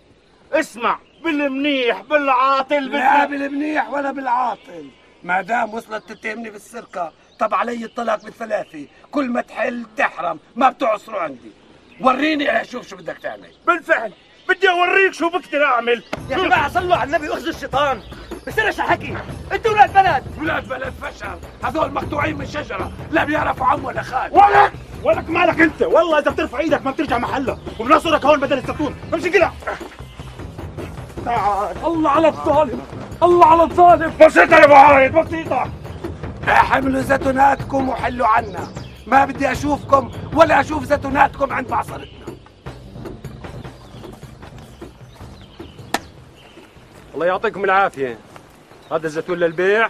اسمع 0.53 0.99
بالمنيح 1.23 2.01
بالعاطل 2.01 2.91
لا 2.91 3.25
بالمنيح 3.25 3.89
ولا 3.89 4.11
بالعاطل. 4.11 4.89
ما 5.23 5.41
دام 5.41 5.73
وصلت 5.73 6.09
تتهمني 6.13 6.49
بالسرقة 6.49 7.13
طب 7.39 7.53
علي 7.53 7.85
الطلاق 7.85 8.23
بالثلاثة 8.23 8.87
كل 9.11 9.29
ما 9.29 9.41
تحل 9.41 9.85
تحرم 9.97 10.39
ما 10.55 10.69
بتعصروا 10.69 11.19
عندي. 11.19 11.51
وريني 12.01 12.61
أشوف 12.61 12.87
شو 12.87 12.95
بدك 12.95 13.17
تعمل. 13.17 13.51
بالفعل. 13.67 14.13
بدي 14.49 14.69
اوريك 14.69 15.13
شو 15.13 15.29
بقدر 15.29 15.65
اعمل. 15.65 16.03
يا 16.29 16.37
جماعة 16.37 16.69
صلوا 16.69 16.95
على 16.95 17.07
النبي 17.07 17.29
واخذوا 17.29 17.49
الشيطان. 17.49 18.01
بصيرش 18.47 18.81
حكي 18.81 19.17
أنتوا 19.51 19.71
ولاد 19.71 19.93
بلد. 19.93 20.23
ولاد 20.39 20.67
بلد 20.67 20.93
فشل. 21.01 21.37
هذول 21.63 21.93
مقطوعين 21.93 22.37
من 22.37 22.45
شجرة 22.45 22.91
لا 23.11 23.23
بيعرفوا 23.23 23.65
عم 23.65 23.85
ولا 23.85 24.01
خال. 24.01 24.31
ولك 24.31 24.71
ولك 25.03 25.29
مالك 25.29 25.61
انت؟ 25.61 25.81
والله 25.81 26.19
اذا 26.19 26.31
بترفع 26.31 26.59
إيدك 26.59 26.85
ما 26.85 26.91
بترجع 26.91 27.17
محلها 27.17 27.57
وبنصرك 27.79 28.25
هون 28.25 28.39
بدل 28.39 28.57
الزيتون. 28.57 28.95
امشي 29.13 29.29
قلع 29.29 29.51
تعال. 31.25 31.75
الله 31.85 32.09
على 32.09 32.27
الظالم. 32.27 32.81
الله 33.23 33.45
على 33.45 33.63
الظالم. 33.63 34.13
بسيطة 34.21 34.55
يا 34.55 34.65
أبو 34.65 34.73
عايد 34.73 35.11
بسيطة. 35.11 35.71
احملوا 36.47 37.01
زيتوناتكم 37.01 37.89
وحلوا 37.89 38.27
عنا. 38.27 38.67
ما 39.07 39.25
بدي 39.25 39.51
أشوفكم 39.51 40.11
ولا 40.33 40.59
أشوف 40.59 40.83
زيتوناتكم 40.83 41.53
عند 41.53 41.71
معصرتنا 41.71 42.20
الله 47.13 47.25
يعطيكم 47.25 47.63
العافية. 47.63 48.17
هذا 48.91 49.07
الزيتون 49.07 49.37
للبيع. 49.37 49.89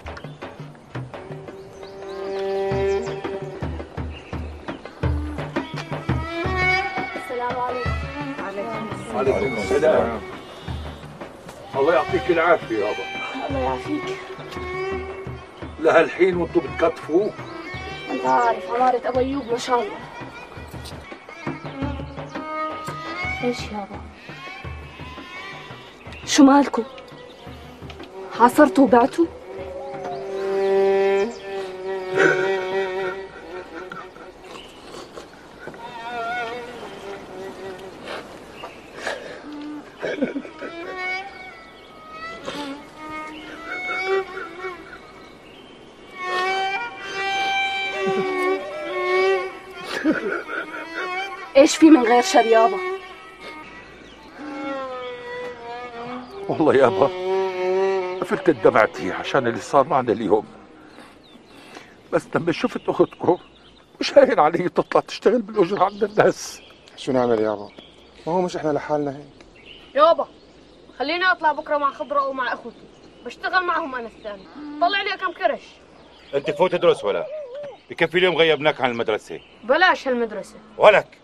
السلام 7.16 7.60
عليكم. 9.16 9.58
السلام. 9.58 10.22
الله 11.75 11.94
يعطيك 11.94 12.30
العافية 12.30 12.78
يابا 12.78 13.04
الله 13.50 13.60
يعافيك. 13.60 14.18
لهالحين 15.80 16.38
وأنتم 16.38 16.60
بتكتفوا؟ 16.60 17.30
انت 18.12 18.25
عارف 18.25 18.72
عمارة 18.72 19.01
ابو 19.06 19.20
أيوب 19.20 19.46
ما 19.51 19.58
شاء 19.58 19.82
الله. 19.82 19.98
إيش 23.44 23.62
يابا 23.63 24.01
شو 26.25 26.44
مالكم؟ 26.44 26.84
عصرتوا 28.39 28.83
وبعتوا 28.83 29.25
إيش 51.57 51.75
في 51.75 51.89
من 51.89 52.03
غير 52.03 52.21
شر 52.21 52.45
يابا 52.45 52.77
والله 56.50 56.75
يابا 56.75 57.21
قفلت 58.31 58.50
دمعتي 58.50 59.11
عشان 59.11 59.47
اللي 59.47 59.59
صار 59.59 59.88
معنا 59.88 60.11
اليوم. 60.11 60.45
بس 62.13 62.27
لما 62.35 62.51
شفت 62.51 62.89
أختكم 62.89 63.38
مش 64.00 64.17
هين 64.17 64.39
علي 64.39 64.69
تطلع 64.69 65.01
تشتغل 65.01 65.41
بالأجر 65.41 65.83
عند 65.83 66.03
الناس. 66.03 66.61
شو 66.97 67.11
نعمل 67.11 67.39
يابا 67.39 67.69
ما 68.27 68.33
هو 68.33 68.41
مش 68.41 68.55
إحنا 68.55 68.69
لحالنا 68.69 69.17
هيك. 69.17 69.45
يابا 69.95 70.27
خليني 71.00 71.25
أطلع 71.25 71.51
بكرة 71.51 71.77
مع 71.77 71.91
خضرة 71.91 72.27
ومع 72.27 72.53
أخوتي. 72.53 72.75
بشتغل 73.25 73.63
معهم 73.63 73.95
أنا 73.95 74.07
الثاني. 74.07 74.43
طلع 74.81 75.01
لي 75.01 75.17
كم 75.17 75.31
كرش. 75.31 75.61
أنت 76.33 76.51
فوت 76.51 76.71
تدرس 76.71 77.03
ولا؟ 77.03 77.25
بكفي 77.89 78.17
اليوم 78.17 78.35
غيبناك 78.35 78.81
عن 78.81 78.91
المدرسة. 78.91 79.39
بلاش 79.63 80.07
هالمدرسة. 80.07 80.55
ولك 80.77 81.17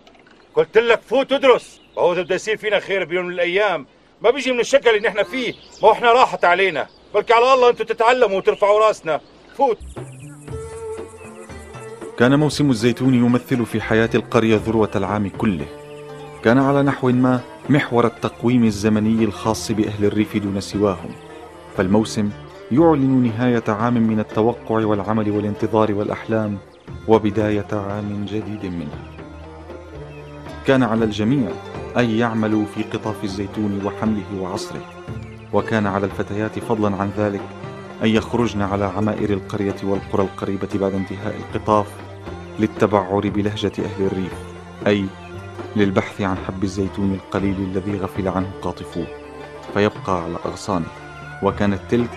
قلت 0.56 0.78
لك 0.78 1.02
فوت 1.02 1.32
ادرس 1.32 1.82
وهو 1.96 2.14
إذا 2.14 2.22
بده 2.22 2.36
يصير 2.36 2.58
فينا 2.58 2.80
خير 2.80 3.06
بيوم 3.06 3.26
من 3.26 3.34
الأيام. 3.34 3.88
ما 4.22 4.32
بيجي 4.32 4.52
من 4.52 4.60
الشكل 4.60 4.90
اللي 4.90 5.08
نحن 5.10 5.24
فيه. 5.24 5.54
ما 5.54 5.90
هو 5.90 5.92
إحنا 5.92 6.12
راحت 6.12 6.46
علينا. 6.46 6.88
بلكي 7.14 7.34
على 7.34 7.54
الله 7.54 7.70
أنتم 7.70 7.86
تتعلموا 7.86 8.38
وترفعوا 8.38 8.88
رأسنا. 8.88 9.20
فوت. 9.58 9.78
كان 12.20 12.40
موسم 12.40 12.70
الزيتون 12.70 13.14
يمثل 13.14 13.66
في 13.66 13.82
حياة 13.82 14.10
القرية 14.16 14.56
ذروة 14.56 14.92
العام 14.96 15.30
كله. 15.30 15.66
كان 16.44 16.58
على 16.58 16.84
نحو 16.84 17.10
ما 17.10 17.40
محور 17.70 18.06
التقويم 18.06 18.64
الزمني 18.64 19.24
الخاص 19.24 19.72
بأهل 19.72 20.06
الريف 20.06 20.38
دون 20.38 20.62
سواهم. 20.62 21.12
فالموسم 21.78 22.30
يعلن 22.72 23.24
نهاية 23.24 23.64
عام 23.68 23.94
من 23.94 24.20
التوقع 24.20 24.86
والعمل 24.86 25.32
والانتظار 25.32 25.94
والأحلام 25.94 26.58
وبداية 27.08 27.68
عام 27.72 28.26
جديد 28.26 28.66
منه. 28.66 29.00
كان 30.68 30.84
على 30.84 31.06
الجميع 31.06 31.52
أن 31.98 32.10
يعملوا 32.10 32.66
في 32.66 32.84
قطاف 32.84 33.24
الزيتون 33.24 33.86
وحمله 33.86 34.42
وعصره. 34.42 34.82
وكان 35.54 35.88
على 35.88 36.06
الفتيات 36.06 36.60
فضلا 36.60 36.96
عن 36.96 37.12
ذلك 37.18 37.42
أن 38.04 38.10
يخرجن 38.10 38.62
على 38.62 38.86
عمائر 38.86 39.30
القرية 39.30 39.76
والقرى 39.84 40.24
القريبة 40.24 40.68
بعد 40.76 40.94
انتهاء 40.94 41.36
القطاف 41.36 41.88
للتبعر 42.60 43.30
بلهجة 43.30 43.72
أهل 43.80 44.06
الريف 44.06 44.34
أي 44.88 45.06
للبحث 45.76 46.22
عن 46.22 46.38
حب 46.38 46.64
الزيتون 46.64 47.14
القليل 47.14 47.56
الذي 47.56 47.98
غفل 47.98 48.28
عنه 48.28 48.52
قاطفوه 48.62 49.08
فيبقى 49.74 50.24
على 50.24 50.36
أغصانه. 50.46 50.88
وكانت 51.44 51.80
تلك 51.90 52.10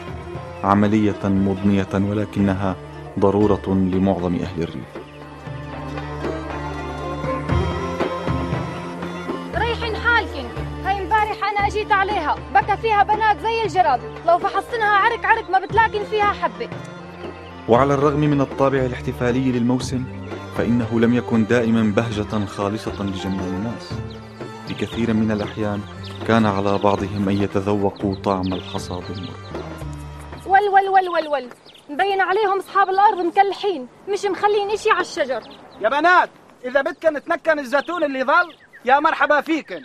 عملية 0.65 1.25
مضنية 1.25 1.89
ولكنها 1.95 2.77
ضرورة 3.19 3.63
لمعظم 3.69 4.35
أهل 4.35 4.63
الريف. 4.63 5.00
فيها 12.83 13.03
بنات 13.03 13.41
زي 13.41 13.63
الجراد. 13.63 14.01
لو 14.27 14.39
فحصتنها 14.39 14.89
عرك 14.89 15.25
عرك 15.25 15.51
ما 15.51 15.59
بتلاقين 15.59 16.05
فيها 16.05 16.33
حبة. 16.33 16.69
وعلى 17.69 17.95
الرغم 17.95 18.21
من 18.21 18.41
الطابع 18.41 18.79
الاحتفالي 18.79 19.53
للموسم 19.53 20.05
فإنه 20.59 21.01
لم 21.01 21.15
يكن 21.15 21.47
دائما 21.47 21.93
بهجة 21.97 22.47
خالصة 22.47 23.03
لجميع 23.03 23.45
الناس. 23.45 23.93
في 24.69 24.75
كثير 24.75 25.13
من 25.13 25.31
الأحيان 25.31 25.81
كان 26.29 26.47
على 26.47 26.79
بعضهم 26.79 27.29
أن 27.29 27.43
يتذوقوا 27.43 28.15
طعم 28.15 28.53
الحصاد 28.53 29.03
المر 29.11 29.37
ول 30.47 30.69
ول 30.69 30.89
ول 30.89 31.09
ول 31.09 31.29
ول 31.29 31.49
مبين 31.91 32.21
عليهم 32.21 32.59
أصحاب 32.59 32.89
الأرض 32.89 33.19
مكلحين. 33.21 33.87
مش 34.09 34.25
مخلين 34.25 34.71
إشي 34.71 34.91
على 34.91 35.01
الشجر. 35.01 35.43
يا 35.81 35.89
بنات 35.89 36.31
إذا 36.65 36.83
بدكن 36.83 37.25
تنكن 37.25 37.59
الزيتون 37.59 38.05
اللي 38.05 38.25
ظل 38.25 38.55
يا 38.85 39.01
مرحبا 39.01 39.41
فيكن. 39.41 39.83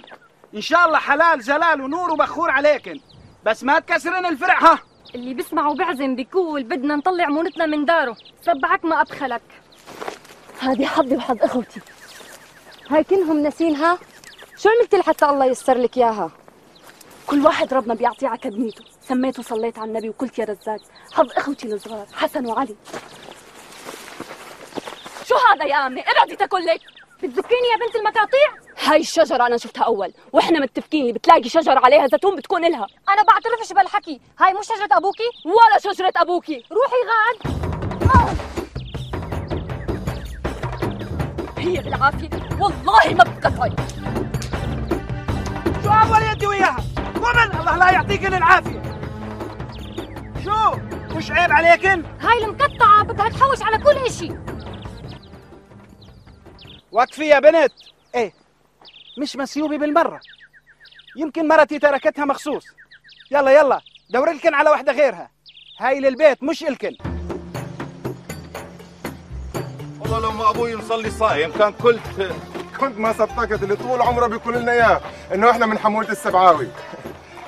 إن 0.54 0.62
شاء 0.62 0.88
الله 0.88 0.98
حلال 1.00 1.40
جلال 1.40 1.82
ونور 1.82 2.12
وبخور 2.12 2.50
عليكن. 2.50 3.00
بس 3.46 3.64
ما 3.64 3.80
تكسرن 3.80 4.26
الفرع 4.26 4.60
ها؟ 4.60 4.80
اللي 5.16 5.34
بيسمع 5.34 5.68
وبعزم 5.68 6.16
بيقول 6.16 6.64
بدنا 6.64 6.96
نطلع 6.96 7.26
مونتنا 7.30 7.66
من 7.66 7.86
داره. 7.86 8.18
سبعك 8.42 8.86
ما 8.86 9.02
أبخلك. 9.02 9.42
هذه 10.60 10.86
حظي 10.86 11.16
وحظ 11.16 11.44
أخوتي. 11.44 11.82
هاي 12.90 13.04
كلهم 13.04 13.40
ناسينها 13.40 13.98
شو 14.58 14.70
عملت 14.70 14.96
لحتى 14.96 15.26
الله 15.26 15.46
ييسر 15.46 15.78
لك 15.78 15.98
إياها؟ 15.98 16.32
كل 17.28 17.46
واحد 17.46 17.74
ربنا 17.74 17.94
بيعطيه 17.94 18.28
على 18.28 18.38
كدنيته 18.38 18.84
سميت 19.02 19.40
وصليت 19.40 19.80
على 19.80 19.88
النبي 19.88 20.10
وقلت 20.10 20.40
يا 20.40 20.46
رزاق 20.46 20.80
حظ 21.14 21.32
أخوتي 21.38 21.68
الصغار 21.68 22.08
حسن 22.14 22.46
وعلي. 22.46 22.76
شو 25.26 25.36
هذا 25.36 25.66
يا 25.66 25.88
أمي؟ 25.88 26.02
ابعدي 26.02 26.36
تاكل 26.36 26.66
لك 26.66 26.82
بتذكريني 27.24 27.68
يا 27.72 27.86
بنت 27.86 27.96
المقاطيع؟ 27.96 28.65
هاي 28.84 29.00
الشجرة 29.00 29.48
أنا 29.48 29.58
شفتها 29.58 29.84
أول 29.84 30.14
وإحنا 30.34 30.60
متفقين 30.60 31.02
اللي 31.02 31.14
بتلاقي 31.14 31.50
شجرة 31.50 31.80
عليها 31.80 32.08
زيتون 32.08 32.36
بتكون 32.36 32.66
إلها. 32.66 32.88
أنا 33.10 33.24
بعترفش 33.24 33.74
بالحكي. 33.74 34.22
هاي 34.40 34.54
مش 34.54 34.68
شجرة 34.68 34.98
أبوكي؟ 34.98 35.30
ولا 35.46 35.94
شجرة 35.94 36.14
أبوكي. 36.18 36.64
روحي 36.72 37.02
غاد. 37.10 37.56
هي 41.58 41.82
بالعافية. 41.82 42.30
والله 42.60 43.14
ما 43.14 43.24
بتقطعي 43.24 43.72
شو 45.84 45.90
اول 45.90 46.24
انت 46.24 46.44
وياها؟ 46.44 46.84
ومن؟ 47.18 47.60
الله 47.60 47.78
لا 47.78 47.92
يعطيكن 47.92 48.34
العافية. 48.34 48.82
شو؟ 50.44 50.78
مش 51.16 51.32
عيب 51.32 51.52
عليكن؟ 51.52 52.04
هاي 52.22 52.46
المقطعة 52.46 53.04
بدها 53.04 53.30
تحوش 53.30 53.62
على 53.62 53.78
كل 53.78 54.06
إشي. 54.06 54.32
وقفي 56.92 57.28
يا 57.28 57.40
بنت. 57.40 57.72
مش 59.26 59.36
مسيوبي 59.36 59.78
بالمرة. 59.78 60.20
يمكن 61.16 61.48
مرتي 61.48 61.80
تركتها 61.80 62.26
مخصوص. 62.26 62.66
يلا 63.32 63.52
يلا 63.52 63.82
دور 64.10 64.32
لكن 64.32 64.54
على 64.54 64.70
واحدة 64.70 64.92
غيرها. 64.92 65.30
هاي 65.80 66.00
للبيت 66.00 66.44
مش 66.44 66.64
إلكن. 66.64 66.96
والله 70.00 70.20
لما 70.20 70.50
أبوي 70.50 70.76
مصلي 70.76 71.12
صايم 71.12 71.52
كان 71.52 71.72
قلت 71.72 72.34
كنت 72.80 72.98
ما 72.98 73.14
صدقت 73.14 73.64
اللي 73.64 73.76
طول 73.76 74.02
عمره 74.02 74.28
بيقول 74.28 74.58
لنا 74.58 74.72
إياه 74.72 75.02
إنه 75.34 75.52
إحنا 75.52 75.66
من 75.66 75.78
حمولة 75.78 76.10
السبعاوي. 76.10 76.68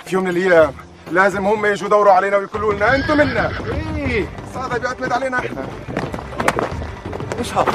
في 0.06 0.16
يوم 0.16 0.24
من 0.24 0.30
الأيام 0.30 0.74
لازم 1.12 1.46
هم 1.46 1.66
يجوا 1.66 1.88
يدوروا 1.88 2.14
علينا 2.14 2.38
ويقولوا 2.38 2.74
لنا 2.74 2.96
أنتم 2.96 3.18
منا. 3.18 3.52
إيه. 3.96 4.26
هذا 4.56 4.78
بيعتمد 4.78 5.12
علينا 5.12 5.40
إحنا. 5.40 5.68
إيش 7.40 7.54
هذا؟ 7.54 7.72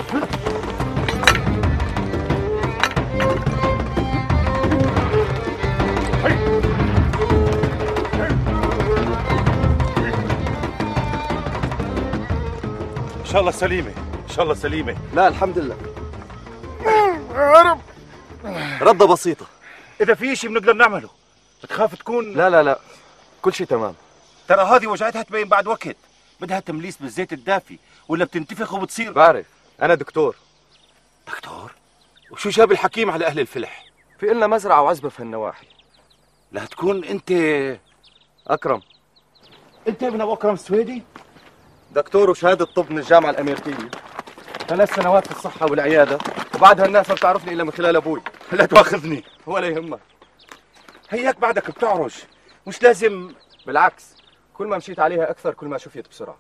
شاء 13.32 13.40
الله 13.40 13.52
سليمة 13.52 13.92
إن 14.28 14.28
شاء 14.28 14.42
الله 14.44 14.54
سليمة. 14.54 14.96
لا 15.14 15.28
الحمد 15.28 15.58
لله. 15.58 15.76
عرب 17.34 17.80
ردة 18.80 19.06
بسيطة. 19.06 19.46
إذا 20.00 20.14
في 20.14 20.36
شيء 20.36 20.50
بنقدر 20.50 20.72
نعمله 20.72 21.08
بتخاف 21.62 21.94
تكون 21.94 22.32
لا 22.32 22.50
لا 22.50 22.62
لا. 22.62 22.78
كل 23.42 23.52
شيء 23.52 23.66
تمام. 23.66 23.94
ترى 24.48 24.62
هذه 24.62 24.86
وجعتها 24.86 25.22
تبين 25.22 25.48
بعد 25.48 25.66
وقت. 25.66 25.96
بدها 26.40 26.60
تمليس 26.60 26.96
بالزيت 26.96 27.32
الدافي 27.32 27.78
ولا 28.08 28.24
بتنتفخ 28.24 28.74
وبتصير 28.74 29.12
بعرف. 29.12 29.46
أنا 29.82 29.94
دكتور. 29.94 30.36
دكتور؟ 31.26 31.72
وشو 32.30 32.50
جاب 32.50 32.72
الحكيم 32.72 33.10
على 33.10 33.26
أهل 33.26 33.40
الفلح؟ 33.40 33.84
في 34.20 34.32
إلنا 34.32 34.46
مزرعة 34.46 34.82
وعزبة 34.82 35.08
في 35.08 35.22
هالنواحي 35.22 35.66
لا 36.52 36.64
تكون 36.64 37.04
انت 37.04 37.32
أكرم. 38.46 38.82
أنت 39.88 40.02
ابن 40.02 40.20
أبو 40.20 40.32
أكرم 40.32 40.54
السويدي؟ 40.54 41.02
دكتور 41.92 42.30
وشهادة 42.30 42.64
طب 42.64 42.90
من 42.90 42.98
الجامعة 42.98 43.30
الأمريكية. 43.30 43.90
ثلاث 44.68 44.94
سنوات 44.94 45.26
في 45.26 45.32
الصحة 45.32 45.66
والعيادة 45.70 46.18
وبعدها 46.54 46.86
الناس 46.86 47.08
ما 47.08 47.14
بتعرفني 47.14 47.52
إلا 47.52 47.64
من 47.64 47.70
خلال 47.70 47.96
أبوي. 47.96 48.22
لا 48.52 48.66
تواخذني 48.66 49.24
ولا 49.46 49.66
يهمك. 49.66 49.98
هياك 51.10 51.40
بعدك 51.40 51.70
بتعرج. 51.70 52.14
مش 52.66 52.82
لازم. 52.82 53.34
بالعكس 53.66 54.16
كل 54.54 54.66
ما 54.66 54.76
مشيت 54.76 55.00
عليها 55.00 55.30
أكثر 55.30 55.54
كل 55.54 55.66
ما 55.66 55.78
شفيت 55.78 56.08
بسرعة. 56.08 56.36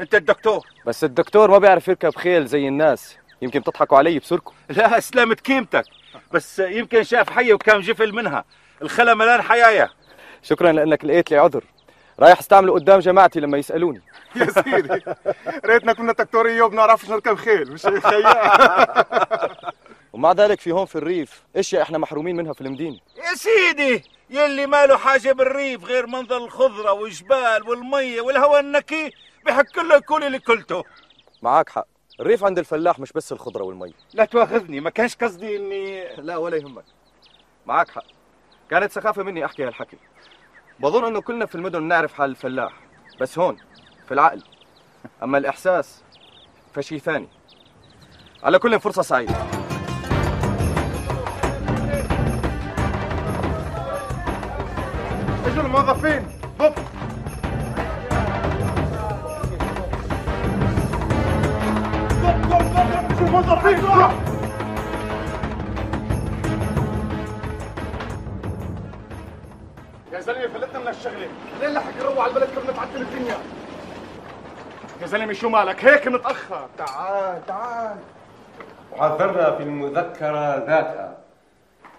أنت 0.00 0.14
الدكتور. 0.14 0.66
بس 0.86 1.04
الدكتور 1.04 1.50
ما 1.50 1.58
بيعرف 1.58 1.88
يركب 1.88 2.16
خيل 2.16 2.46
زي 2.46 2.68
الناس. 2.68 3.16
يمكن 3.42 3.62
تضحكوا 3.62 3.98
علي 3.98 4.18
بسركم. 4.18 4.52
لا 4.76 5.00
سلامة 5.00 5.34
كيمتك. 5.34 5.84
بس 6.32 6.58
يمكن 6.58 7.02
شاف 7.02 7.30
حية 7.30 7.54
وكان 7.54 7.80
جفل 7.80 8.12
منها. 8.14 8.44
الخلا 8.82 9.14
ملان 9.14 9.42
حيايا. 9.42 9.90
شكرا 10.42 10.72
لأنك 10.72 11.04
لقيت 11.04 11.30
لي 11.30 11.36
عذر. 11.36 11.64
رايح 12.20 12.38
استعمله 12.38 12.72
قدام 12.72 12.98
جماعتي 13.00 13.40
لما 13.40 13.58
يسألوني. 13.58 14.02
يا 14.36 14.46
سيدي. 14.46 15.02
ريتنا 15.64 15.92
كنا 15.92 16.12
دكتور 16.12 16.48
ايوب 16.48 16.72
نعرفش 16.72 17.10
نركب 17.10 17.34
خيل 17.34 17.72
مش 17.72 17.82
خيال. 17.86 18.24
ومع 20.12 20.32
ذلك 20.32 20.60
في 20.60 20.72
هون 20.72 20.84
في 20.86 20.96
الريف 20.96 21.42
اشياء 21.56 21.82
إحنا 21.82 21.98
محرومين 21.98 22.36
منها 22.36 22.52
في 22.52 22.60
المدينة؟ 22.60 22.98
يا 23.16 23.34
سيدي 23.34 24.04
يلي 24.30 24.66
ما 24.66 24.86
له 24.86 24.96
حاجة 24.96 25.32
بالريف 25.32 25.84
غير 25.84 26.06
منظر 26.06 26.36
الخضرة 26.36 26.92
والجبال 26.92 27.68
والمية 27.68 28.20
والهواء 28.20 28.60
النقي 28.60 29.10
بحك 29.46 29.78
له 29.78 29.94
يكون 29.96 30.22
اللي 30.22 30.38
كلته. 30.38 30.84
معاك 31.42 31.68
حق. 31.68 31.86
الريف 32.20 32.44
عند 32.44 32.58
الفلاح 32.58 32.98
مش 32.98 33.12
بس 33.12 33.32
الخضرة 33.32 33.62
والمي 33.64 33.94
لا 34.14 34.24
تواخذني 34.24 34.80
ما 34.80 34.90
كانش 34.90 35.16
قصدي 35.16 35.56
اني 35.56 36.16
لا 36.16 36.36
ولا 36.36 36.56
يهمك. 36.56 36.84
معاك 37.66 37.90
حق. 37.90 38.04
كانت 38.70 38.92
سخافة 38.92 39.22
مني 39.22 39.44
أحكي 39.44 39.64
هالحكي. 39.66 39.96
بظن 40.80 41.04
إنه 41.04 41.20
كلنا 41.20 41.46
في 41.46 41.54
المدن 41.54 41.82
نعرف 41.82 42.12
حال 42.12 42.30
الفلاح 42.30 42.72
بس 43.20 43.38
هون 43.38 43.56
في 44.08 44.14
العقل. 44.14 44.42
أما 45.22 45.38
الإحساس 45.38 46.02
فشي 46.74 46.98
ثاني. 46.98 47.28
على 48.42 48.58
كل 48.58 48.80
فرصة 48.80 49.02
سعيده 49.02 49.34
زلمه 75.10 75.32
شو 75.32 75.48
مالك 75.48 75.84
هيك 75.84 76.08
متأخر. 76.08 76.66
تعال 76.78 77.46
تعال. 77.46 77.96
وحذرنا 78.92 79.50
في 79.56 79.62
المذكرة 79.62 80.56
ذاتها. 80.56 81.16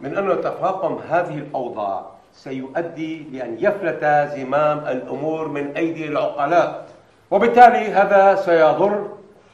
من 0.01 0.17
أن 0.17 0.41
تفاقم 0.41 0.99
هذه 1.09 1.37
الأوضاع 1.37 2.05
سيؤدي 2.33 3.23
لأن 3.31 3.57
يفلت 3.59 4.03
زمام 4.35 4.77
الأمور 4.79 5.47
من 5.47 5.75
أيدي 5.77 6.07
العقلاء. 6.07 6.87
وبالتالي 7.31 7.91
هذا 7.91 8.35
سيضر 8.35 9.07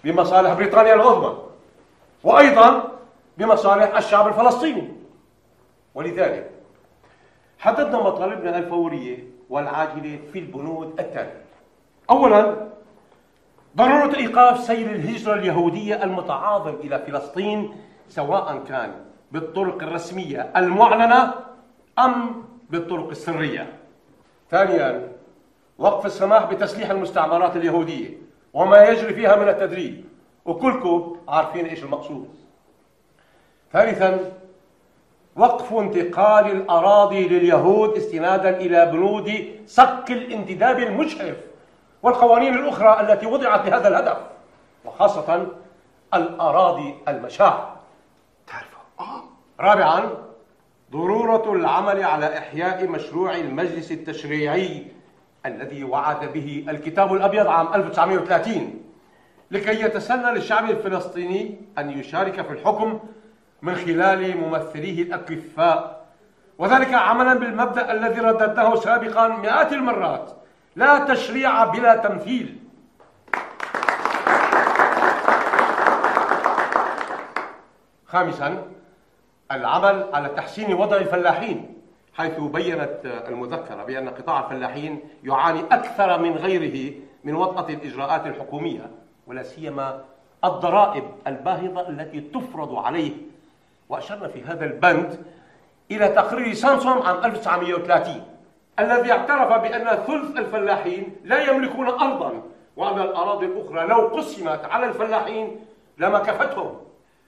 بمصالح 0.04 0.54
بريطانيا 0.54 0.93
العظمى 0.93 1.38
وأيضا 2.24 2.84
بمصالح 3.38 3.98
الشعب 3.98 4.28
الفلسطيني. 4.28 4.93
ولذلك 5.96 6.52
حددنا 7.60 8.02
مطالبنا 8.02 8.58
الفورية 8.58 9.24
والعاجلة 9.50 10.20
في 10.34 10.39
البنود 10.39 11.00
التالية. 11.00 11.41
أولا 12.10 12.67
ضرورة 13.78 14.16
إيقاف 14.16 14.60
سير 14.60 14.92
الهجرة 14.92 15.34
اليهودية 15.34 16.04
المتعاظم 16.04 16.76
إلى 16.84 17.00
فلسطين 17.00 17.76
سواء 18.10 18.63
كان 18.68 18.92
بالطرق 19.32 19.84
الرسمية 19.84 20.52
المعلنة 20.56 21.34
أم 22.00 22.44
بالطرق 22.70 23.10
السرية. 23.10 23.74
ثانيا 24.52 25.12
وقف 25.78 26.06
السماح 26.06 26.46
بتسليح 26.46 26.90
المستعمرات 26.90 27.56
اليهودية 27.56 28.18
وما 28.54 28.84
يجري 28.84 29.13
فيها 29.13 29.36
من 29.36 29.50
التدريب 29.50 30.06
وكلكم 30.46 31.18
عارفين 31.28 31.66
إيش 31.66 31.84
المقصود. 31.84 32.30
ثالثا 33.74 34.20
وقف 35.36 35.74
انتقال 35.74 36.52
الأراضي 36.52 37.28
لليهود 37.28 37.98
استنادا 37.98 38.58
إلى 38.58 38.86
بنود 38.86 39.32
صك 39.66 40.12
الانتداب 40.12 40.80
المجحف 40.80 41.47
والقوانين 42.04 42.54
الأخرى 42.54 43.02
التي 43.02 43.26
وضعت 43.26 43.68
لهذا 43.68 43.88
الهدف 43.88 44.18
وخاصة 44.86 45.48
الأراضي 46.14 46.96
المشاع 47.08 47.76
تعرفوا 48.48 49.22
رابعا 49.60 50.10
ضرورة 50.92 51.54
العمل 51.54 52.04
على 52.04 52.38
إحياء 52.38 52.88
مشروع 52.88 53.36
المجلس 53.36 53.92
التشريعي 53.92 54.88
الذي 55.46 55.84
وعد 55.84 56.26
به 56.26 56.66
الكتاب 56.70 57.14
الأبيض 57.14 57.48
عام 57.48 57.74
1930 57.74 58.82
لكي 59.52 59.82
يتسنى 59.82 60.32
للشعب 60.32 60.70
الفلسطيني 60.70 61.62
أن 61.78 62.00
يشارك 62.00 62.42
في 62.42 62.52
الحكم 62.54 63.00
من 63.62 63.76
خلال 63.76 64.38
ممثليه 64.38 65.02
الأكفاء. 65.04 66.06
وذلك 66.58 66.94
عملا 66.94 67.34
بالمبدأ 67.34 67.92
الذي 67.92 68.20
رددناه 68.20 68.76
سابقا 68.76 69.28
مئات 69.28 69.74
المرات. 69.74 70.32
لا 70.78 71.00
تشريع 71.00 71.63
بلا 71.66 71.96
تمثيل. 71.96 72.58
خامسا 78.06 78.63
العمل 79.52 80.10
على 80.13 80.30
تحسين 80.30 80.74
وضع 80.74 80.98
الفلاحين 80.98 81.74
حيث 82.13 82.40
بينت 82.40 83.00
المذكرة 83.06 83.84
بأن 83.84 84.10
قطاع 84.10 84.46
الفلاحين 84.46 85.00
يعاني 85.24 85.60
أكثر 85.60 86.20
من 86.20 86.34
غيره 86.34 86.94
من 87.24 87.36
وطأة 87.36 87.70
الإجراءات 87.70 88.28
الحكومية 88.28 88.92
ولا 89.28 89.44
سيما 89.44 90.04
الضرائب 90.46 91.04
الباهظة 91.28 91.90
التي 91.90 92.22
تفرض 92.22 92.76
عليه. 92.76 93.12
وأشرنا 93.90 94.28
في 94.28 94.44
هذا 94.44 94.66
البند 94.66 95.26
إلى 95.92 96.08
تقرير 96.08 96.54
سانسوم 96.54 97.02
عام 97.02 97.26
1930 97.26 98.37
الذي 98.80 99.12
اعترف 99.12 99.62
بأن 99.62 100.04
ثلث 100.08 100.38
الفلاحين 100.38 101.16
لا 101.24 101.52
يملكون 101.52 101.88
أرضا. 101.88 102.42
وأن 102.78 103.02
الأراضي 103.02 103.46
الأخرى 103.46 103.88
لو 103.88 104.08
قسمت 104.08 104.66
على 104.66 104.86
الفلاحين 104.86 105.60
لما 105.98 106.20
كفتهم. 106.20 106.76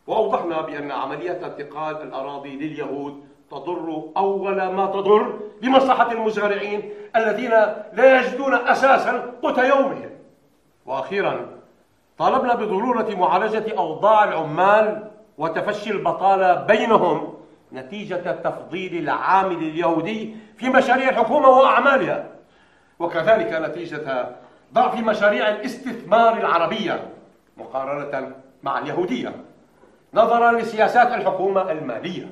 وأوضحنا 0.07 0.61
بأن 0.61 0.91
عملية 0.91 1.45
انتقال 1.45 2.01
الأراضي 2.01 2.55
لليهود 2.55 3.23
تضر 3.51 4.03
أول 4.17 4.71
ما 4.71 4.85
تضر 4.85 5.39
بمصلحة 5.61 6.11
المزارعين 6.11 6.89
الذين 7.15 7.51
لا 7.93 8.19
يجدون 8.19 8.53
أساسا 8.53 9.33
قوت 9.41 9.57
يومهم. 9.57 10.09
وأخيرا 10.85 11.45
طالبنا 12.17 12.55
بضرورة 12.55 13.15
معالجة 13.15 13.77
أوضاع 13.77 14.23
العمال 14.23 15.07
وتفشي 15.37 15.91
البطالة 15.91 16.53
بينهم 16.55 17.33
نتيجة 17.73 18.31
تفضيل 18.31 18.97
العامل 18.97 19.55
اليهودي 19.55 20.35
في 20.59 20.69
مشاريع 20.69 21.09
الحكومة 21.09 21.49
وأعمالها. 21.49 22.27
وكذلك 22.99 23.53
نتيجة 23.53 24.29
ضعف 24.73 24.99
مشاريع 24.99 25.49
الاستثمار 25.49 26.37
العربية 26.37 27.09
مقارنة 27.57 28.31
مع 28.63 28.79
اليهودية. 28.79 29.35
نظرا 30.13 30.51
لسياسات 30.51 31.07
الحكومة 31.07 31.71
المالية. 31.71 32.27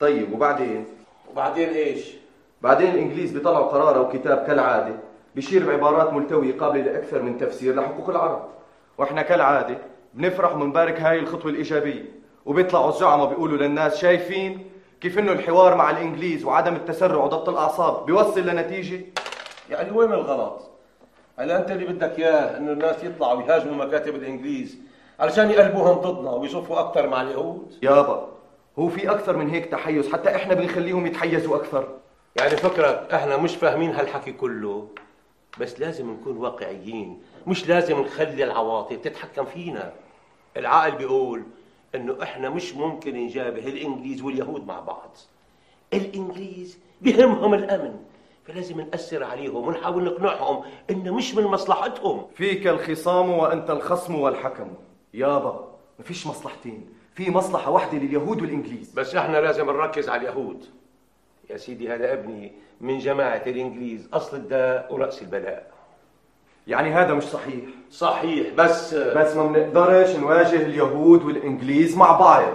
طيب 0.00 0.32
وبعدين؟ 0.32 0.86
وبعدين 1.30 1.68
إيش؟ 1.68 2.14
بعدين 2.62 2.90
الإنجليز 2.90 3.32
بيطلعوا 3.32 3.66
قرار 3.66 3.96
أو 3.96 4.08
كتاب 4.08 4.46
كالعادة. 4.46 4.94
بيشير 5.34 5.66
بعبارات 5.66 6.12
ملتوية 6.12 6.58
قابلة 6.58 6.82
لأكثر 6.82 7.22
من 7.22 7.38
تفسير 7.38 7.76
لحقوق 7.76 8.10
العرب. 8.10 8.48
وإحنا 8.98 9.22
كالعادة 9.22 9.78
بنفرح 10.14 10.54
وبنبارك 10.54 11.00
هاي 11.00 11.18
الخطوة 11.18 11.50
الإيجابية. 11.50 12.23
وبيطلعوا 12.46 12.88
الزعماء 12.88 13.26
بيقولوا 13.28 13.58
للناس 13.58 13.98
شايفين 14.00 14.70
كيف 15.00 15.18
إنه 15.18 15.32
الحوار 15.32 15.74
مع 15.74 15.90
الإنجليز 15.90 16.44
وعدم 16.44 16.74
التسرع 16.74 17.24
وضبط 17.24 17.48
الأعصاب 17.48 18.06
بيوصل 18.06 18.40
لنتيجة؟ 18.46 19.00
يعني 19.70 19.90
وين 19.90 20.12
الغلط؟ 20.12 20.70
هلا 21.38 21.58
أنت 21.58 21.70
اللي 21.70 21.84
بدك 21.84 22.18
إياه 22.18 22.56
إنه 22.58 22.72
الناس 22.72 23.04
يطلعوا 23.04 23.42
يهاجموا 23.42 23.84
مكاتب 23.84 24.14
الإنجليز 24.14 24.78
علشان 25.20 25.50
يقلبوهم 25.50 25.98
ضدنا 25.98 26.30
ويصفوا 26.30 26.80
أكثر 26.80 27.06
مع 27.08 27.22
اليهود؟ 27.22 27.74
يابا 27.82 28.28
هو 28.78 28.88
في 28.88 29.10
أكثر 29.10 29.36
من 29.36 29.50
هيك 29.50 29.66
تحيز 29.66 30.12
حتى 30.12 30.36
إحنا 30.36 30.54
بنخليهم 30.54 31.06
يتحيزوا 31.06 31.56
أكثر. 31.56 31.88
يعني 32.36 32.56
فكرك 32.56 33.08
إحنا 33.14 33.36
مش 33.36 33.56
فاهمين 33.56 33.90
هالحكي 33.90 34.32
كله 34.32 34.88
بس 35.60 35.80
لازم 35.80 36.10
نكون 36.10 36.36
واقعيين 36.36 37.22
مش 37.46 37.68
لازم 37.68 38.00
نخلي 38.00 38.44
العواطف 38.44 38.96
تتحكم 38.96 39.44
فينا. 39.44 39.92
العقل 40.56 40.90
بيقول 40.90 41.42
انه 41.94 42.22
إحنا 42.22 42.50
مش 42.50 42.74
ممكن 42.74 43.14
نجابه 43.14 43.68
الانجليز 43.68 44.22
واليهود 44.22 44.66
مع 44.66 44.80
بعض. 44.80 45.16
الانجليز 45.92 46.78
بهمهم 47.00 47.54
الامن 47.54 47.96
فلازم 48.44 48.80
نأثر 48.80 49.24
عليهم 49.24 49.68
ونحاول 49.68 50.04
نقنعهم 50.04 50.64
إنه 50.90 51.14
مش 51.14 51.34
من 51.34 51.44
مصلحتهم. 51.44 52.26
فيك 52.34 52.66
الخصام 52.66 53.30
وأنت 53.30 53.70
الخصم 53.70 54.14
والحكم. 54.14 54.72
يابا 55.14 55.68
مفيش 55.98 56.26
مصلحتين. 56.26 56.88
في 57.14 57.30
مصلحة 57.30 57.70
واحدة 57.70 57.98
لليهود 57.98 58.42
والإنجليز. 58.42 58.90
بس 58.90 59.14
إحنا 59.14 59.38
لازم 59.38 59.66
نركز 59.70 60.08
على 60.08 60.20
اليهود. 60.20 60.64
يا 61.50 61.56
سيدي 61.56 61.94
هذا 61.94 62.12
ابني 62.12 62.52
من 62.80 62.98
جماعة 62.98 63.42
الإنجليز 63.46 64.08
أصل 64.12 64.36
الداء 64.36 64.94
ورأس 64.94 65.22
البلاء. 65.22 65.73
يعني 66.66 66.90
هذا 66.90 67.14
مش 67.14 67.24
صحيح. 67.24 67.64
صحيح 67.90 68.54
بس 68.54 68.94
بس 68.94 69.36
ما 69.36 69.46
بنقدرش 69.46 70.16
نواجه 70.16 70.56
اليهود 70.56 71.24
والإنجليز 71.24 71.96
مع 71.96 72.18
بعض. 72.18 72.52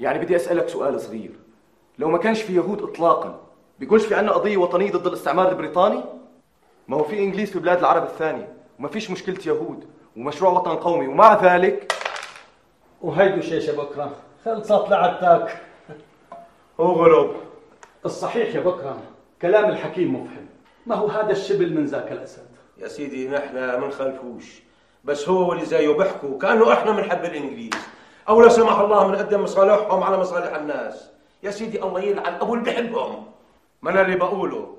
يعني 0.00 0.18
بدي 0.18 0.36
أسألك 0.36 0.68
سؤال 0.68 1.00
صغير. 1.00 1.30
لو 1.98 2.08
ما 2.08 2.18
كانش 2.18 2.42
في 2.42 2.54
يهود 2.56 2.82
إطلاقا 2.82 3.40
بيكونش 3.78 4.06
في 4.06 4.14
عنا 4.14 4.32
قضية 4.32 4.56
وطنية 4.56 4.92
ضد 4.92 5.06
الاستعمار 5.06 5.48
البريطاني؟ 5.48 6.04
ما 6.88 6.96
هو 6.96 7.04
في 7.04 7.18
إنجليز 7.18 7.50
في 7.50 7.58
بلاد 7.58 7.78
العرب 7.78 8.02
الثانية 8.02 8.48
وما 8.78 8.88
فيش 8.88 9.10
مشكلة 9.10 9.38
يهود 9.46 9.84
ومشروع 10.16 10.52
وطن 10.52 10.76
قومي 10.76 11.06
ومع 11.06 11.42
ذلك 11.42 11.92
وهيدو 13.00 13.40
شيشة 13.40 13.76
بكرة. 13.76 14.12
خلصت 14.44 14.88
لعبتك 14.90 15.60
وغلب 16.78 17.30
الصحيح 18.04 18.54
يا 18.54 18.60
بكرة 18.60 18.98
كلام 19.42 19.70
الحكيم 19.70 20.14
مفهم. 20.14 20.46
ما 20.86 20.94
هو 20.94 21.06
هذا 21.06 21.30
الشبل 21.30 21.74
من 21.74 21.84
ذاك 21.84 22.12
الأسد؟ 22.12 22.47
يا 22.78 22.88
سيدي 22.88 23.28
نحن 23.28 23.54
ما 23.54 23.86
نخالفوش 23.86 24.62
بس 25.04 25.28
هو 25.28 25.48
واللي 25.48 25.64
زيه 25.64 25.92
بيحكوا 25.92 26.38
كأنه 26.38 26.72
إحنا 26.72 26.90
بنحب 26.90 27.24
الإنجليز. 27.24 27.70
أو 28.28 28.42
لا 28.42 28.48
سمح 28.48 28.78
الله 28.78 29.06
بنقدم 29.06 29.42
مصالحهم 29.42 30.02
على 30.02 30.18
مصالح 30.18 30.54
الناس. 30.54 31.10
يا 31.42 31.50
سيدي 31.50 31.82
الله 31.82 32.00
يلعن 32.00 32.34
أبو 32.34 32.54
اللي 32.54 32.64
بحبهم. 32.64 33.24
ما 33.82 33.90
أنا 33.90 34.00
اللي 34.00 34.16
بقوله؟ 34.16 34.76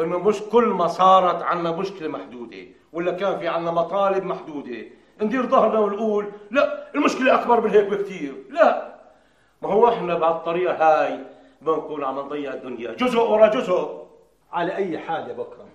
إنه 0.00 0.18
مش 0.18 0.42
كل 0.42 0.64
ما 0.64 0.86
صارت 0.86 1.42
عنا 1.42 1.70
مشكلة 1.70 2.08
محدودة 2.08 2.66
ولا 2.92 3.12
كان 3.12 3.38
في 3.38 3.48
عنا 3.48 3.70
مطالب 3.70 4.24
محدودة. 4.24 4.84
ندير 5.22 5.46
ظهرنا 5.46 5.78
ونقول 5.78 6.32
لا 6.50 6.94
المشكلة 6.94 7.34
أكبر 7.34 7.60
من 7.60 7.70
هيك 7.70 7.86
بكثير 7.86 8.34
لا. 8.50 8.94
ما 9.62 9.68
هو 9.68 9.88
إحنا 9.88 10.14
بهالطريقة 10.14 10.74
هاي 10.74 11.18
بنكون 11.62 12.04
عم 12.04 12.18
نضيع 12.18 12.54
الدنيا. 12.54 12.92
جزء 12.92 13.18
ورا 13.18 13.46
جزء. 13.46 14.06
على 14.52 14.76
أي 14.76 14.98
حال 14.98 15.28
يا 15.28 15.32
بكرم 15.32 15.65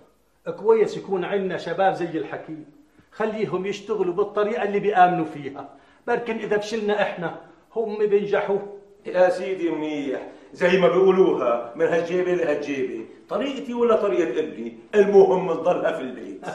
كويس 0.50 0.96
يكون 0.96 1.24
عندنا 1.24 1.56
شباب 1.56 1.94
زي 1.94 2.18
الحكيم. 2.18 2.64
خليهم 3.12 3.66
يشتغلوا 3.66 4.14
بالطريقة 4.14 4.62
اللي 4.62 4.80
بيآمنوا 4.80 5.24
فيها. 5.24 5.68
بركن 6.06 6.36
إذا 6.38 6.58
فشلنا 6.58 7.02
إحنا 7.02 7.34
هم 7.76 7.98
بينجحوا. 7.98 8.58
يا 9.06 9.28
سيدي 9.28 9.70
منيح. 9.70 10.20
زي 10.52 10.78
ما 10.78 10.88
بيقولوها 10.88 11.72
من 11.76 11.86
هالجيبة 11.86 12.34
لهالجيبة. 12.34 13.04
طريقتي 13.28 13.74
ولا 13.74 13.96
طريقة 13.96 14.40
ابني؟ 14.40 14.78
المهم 14.94 15.50
نضلها 15.50 15.92
في 15.92 16.00
البيت. 16.00 16.46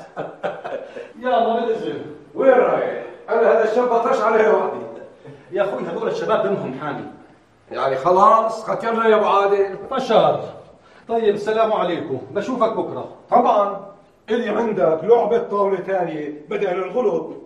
يلا 1.21 1.53
بالإذن 1.53 2.01
وين 2.35 2.51
رايح؟ 2.51 3.03
أنا 3.29 3.51
هذا 3.51 3.71
الشاب 3.71 3.89
بطرش 3.89 4.21
عليه 4.21 4.49
وحدي. 4.49 4.79
يا 5.51 5.63
أخوي 5.63 5.83
هذول 5.83 6.07
الشباب 6.07 6.43
دمهم 6.43 6.79
حامي. 6.79 7.05
يعني 7.71 7.95
خلاص 7.95 8.63
ختمنا 8.63 9.07
يا 9.07 9.15
أبو 9.15 9.25
عادل. 9.25 9.75
بشار 9.91 10.53
طيب 11.07 11.35
السلام 11.35 11.73
عليكم. 11.73 12.21
بشوفك 12.31 12.73
بكرة. 12.73 13.16
طبعا 13.31 13.85
اللي 14.29 14.49
عندك 14.49 14.99
لعبة 15.03 15.37
طاولة 15.37 15.77
ثانية 15.77 16.45
بدل 16.49 16.67
الغلب 16.67 17.37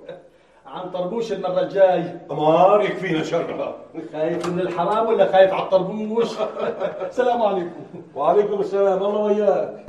عن 0.65 0.91
طربوش 0.91 1.32
المرة 1.32 1.60
الجاي. 1.60 2.20
أمار 2.32 2.82
يكفينا 2.82 3.24
شرها. 3.24 3.76
خايف 4.13 4.48
من 4.50 4.60
الحرام 4.60 5.08
ولا 5.08 5.32
خايف 5.32 5.54
على 5.54 5.63
الطربوش؟ 5.63 6.28
السلام 7.10 7.41
عليكم. 7.41 7.84
وعليكم 8.15 8.60
السلام 8.60 9.04
الله 9.04 9.20
وياك 9.20 9.86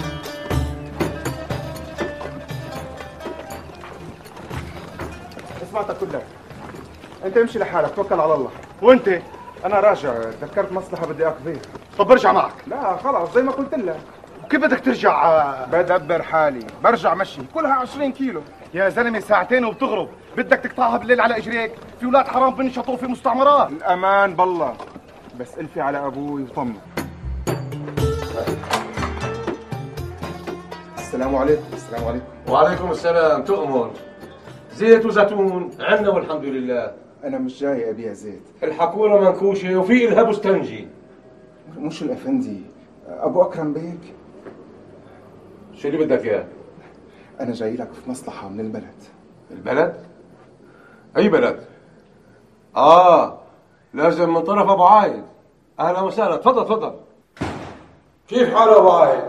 سمعتك 5.70 5.96
كلها 5.98 6.22
أنت 7.24 7.36
امشي 7.36 7.58
لحالك 7.58 7.94
توكل 7.96 8.20
على 8.20 8.34
الله. 8.34 8.50
وأنت؟ 8.82 9.08
أنا 9.64 9.80
راجع 9.80 10.14
تذكرت 10.40 10.72
مصلحة 10.72 11.06
بدي 11.06 11.26
اقضيها 11.26 11.60
طب 11.98 12.06
برجع 12.06 12.32
معك. 12.32 12.52
لا 12.66 12.96
خلاص 12.96 13.34
زي 13.34 13.42
ما 13.42 13.52
قلت 13.52 13.74
لك. 13.74 14.00
وكيف 14.52 14.64
بدك 14.64 14.80
ترجع؟ 14.80 15.54
بدبر 15.72 16.22
حالي. 16.22 16.66
برجع 16.84 17.14
مشي. 17.14 17.40
كلها 17.54 17.72
20 17.72 18.12
كيلو. 18.12 18.40
يا 18.74 18.88
زلمة 18.88 19.20
ساعتين 19.20 19.64
وبتغرب. 19.64 20.08
بدك 20.36 20.58
تقطعها 20.58 20.98
بالليل 20.98 21.20
على 21.20 21.36
إجريك. 21.36 21.72
في 22.00 22.06
ولاد 22.06 22.28
حرام 22.28 22.54
بنشطوا 22.54 22.96
في 22.96 23.06
مستعمرات. 23.06 23.70
الأمان 23.70 24.34
بالله. 24.34 24.74
بس 25.40 25.58
ألفي 25.58 25.80
على 25.80 26.06
أبوي 26.06 26.42
وطمن. 26.42 26.74
السلام 30.98 31.36
عليكم. 31.36 31.62
السلام 31.72 32.04
عليكم. 32.04 32.26
وعليكم 32.48 32.90
السلام. 32.90 33.44
تؤمر 33.44 33.90
زيت 34.74 35.06
وزيتون. 35.06 35.70
عنا 35.80 36.08
والحمد 36.08 36.44
لله. 36.44 36.92
أنا 37.24 37.38
مش 37.38 37.60
جاي 37.60 37.90
أبيع 37.90 38.12
زيت. 38.12 38.42
الحكوره 38.62 39.20
منكوشة 39.20 39.76
وفي 39.76 40.08
الها 40.08 40.22
بستنجي 40.22 40.88
مش 41.78 42.02
الأفندي. 42.02 42.62
أبو 43.08 43.42
أكرم 43.42 43.72
بيك؟ 43.72 44.14
شو 45.82 45.88
اللي 45.88 46.04
بدك 46.04 46.24
إياه؟ 46.26 46.46
أنا 47.40 47.52
جاي 47.52 47.76
لك 47.76 47.92
في 47.92 48.10
مصلحة 48.10 48.48
من 48.48 48.60
البلد 48.60 48.94
البلد؟ 49.50 50.06
أي 51.16 51.28
بلد؟ 51.28 51.66
آه 52.76 53.40
لازم 53.94 54.34
من 54.34 54.42
طرف 54.42 54.70
أبو 54.70 54.84
عايد 54.84 55.24
أهلا 55.80 56.00
وسهلا 56.00 56.36
تفضل 56.36 56.64
تفضل 56.64 56.94
كيف 58.28 58.54
حال 58.54 58.68
أبو 58.68 58.90
عايد؟ 58.90 59.24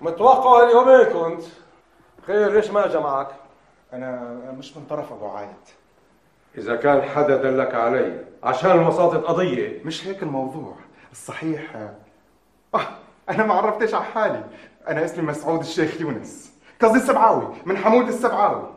متوقع 0.00 0.64
اليومين 0.64 1.04
كنت 1.04 1.42
خير 2.26 2.52
ليش 2.52 2.70
ما 2.70 2.86
اجى 2.86 2.98
معك؟ 2.98 3.28
أنا 3.92 4.36
مش 4.58 4.76
من 4.76 4.84
طرف 4.90 5.12
أبو 5.12 5.26
عايد 5.26 5.48
إذا 6.58 6.76
كان 6.76 7.02
حدا 7.02 7.36
دلك 7.36 7.74
علي 7.74 8.24
عشان 8.42 8.70
المصادة 8.70 9.18
قضية 9.18 9.84
مش 9.84 10.06
هيك 10.06 10.22
الموضوع 10.22 10.74
الصحيح 11.12 11.76
آه 11.76 11.94
أنا 13.30 13.46
ما 13.46 13.54
عرفتش 13.54 13.94
على 13.94 14.04
حالي. 14.04 14.44
أنا 14.88 15.04
اسمي 15.04 15.24
مسعود 15.24 15.60
الشيخ 15.60 16.00
يونس. 16.00 16.52
قصدي 16.82 16.98
السبعاوي 16.98 17.54
من 17.66 17.76
حمود 17.76 18.08
السبعاوي. 18.08 18.68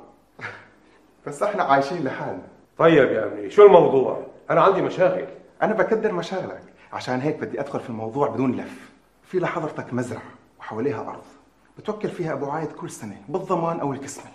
بس 1.27 1.43
إحنا 1.43 1.63
عايشين 1.63 2.03
لحالنا 2.03 2.47
طيب 2.77 3.11
يا 3.11 3.25
ابني 3.25 3.49
شو 3.49 3.65
الموضوع؟ 3.65 4.27
أنا 4.49 4.61
عندي 4.61 4.81
مشاغل. 4.81 5.27
أنا 5.61 5.73
بكدر 5.73 6.11
مشاغلك. 6.11 6.63
عشان 6.93 7.19
هيك 7.21 7.39
بدي 7.39 7.59
أدخل 7.59 7.79
في 7.79 7.89
الموضوع 7.89 8.27
بدون 8.27 8.51
لف. 8.51 8.91
في 9.23 9.39
لحضرتك 9.39 9.93
مزرعة 9.93 10.31
وحواليها 10.59 11.01
أرض. 11.01 11.23
بتوكل 11.77 12.09
فيها 12.09 12.33
أبو 12.33 12.49
عايد 12.49 12.71
كل 12.71 12.89
سنة 12.89 13.17
بالضمان 13.29 13.79
أو 13.79 13.93
الكسمه 13.93 14.31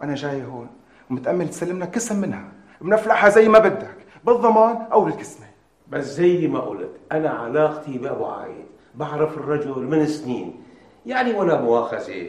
وأنا 0.00 0.14
جاي 0.14 0.44
هون 0.44 0.68
ومتأمل 1.10 1.48
تسلمنا 1.48 1.86
كسم 1.86 2.20
منها. 2.20 2.48
بنفلحها 2.80 3.28
زي 3.28 3.48
ما 3.48 3.58
بدك 3.58 3.96
بالضمان 4.24 4.86
أو 4.92 5.06
الكسمه 5.06 5.46
بس 5.88 6.04
زي 6.04 6.46
ما 6.48 6.60
قلت 6.60 6.90
أنا 7.12 7.30
علاقتي 7.30 7.98
بأبو 7.98 8.26
عايد. 8.26 8.67
بعرف 8.98 9.36
الرجل 9.38 9.78
من 9.82 10.06
سنين. 10.06 10.60
يعني 11.06 11.34
ولا 11.34 11.60
مؤاخذه 11.60 12.26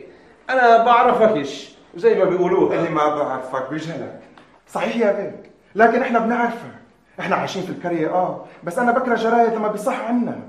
أنا 0.50 0.86
بعرفكش 0.86 1.76
زي 1.96 2.16
ما 2.16 2.24
بيقولوها. 2.24 2.76
اللي 2.80 2.90
ما 2.90 3.16
بعرفك 3.16 3.70
بيجهلك 3.70 4.20
صحيح 4.68 4.96
يا 4.96 5.12
بيك 5.12 5.52
لكن 5.76 6.02
إحنا 6.02 6.20
بنعرفك 6.20 6.76
إحنا 7.20 7.36
عايشين 7.36 7.64
في 7.64 7.70
القرية 7.70 8.10
آه. 8.14 8.46
بس 8.64 8.80
أنا 8.80 8.92
بكره 8.92 9.16
جرايد 9.16 9.54
لما 9.54 9.68
بيصح 9.68 10.02
عنا. 10.02 10.40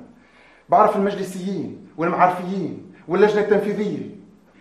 بعرف 0.68 0.96
المجلسيين 0.96 1.86
والمعرفيين 1.96 2.92
واللجنة 3.08 3.40
التنفيذية. 3.40 4.10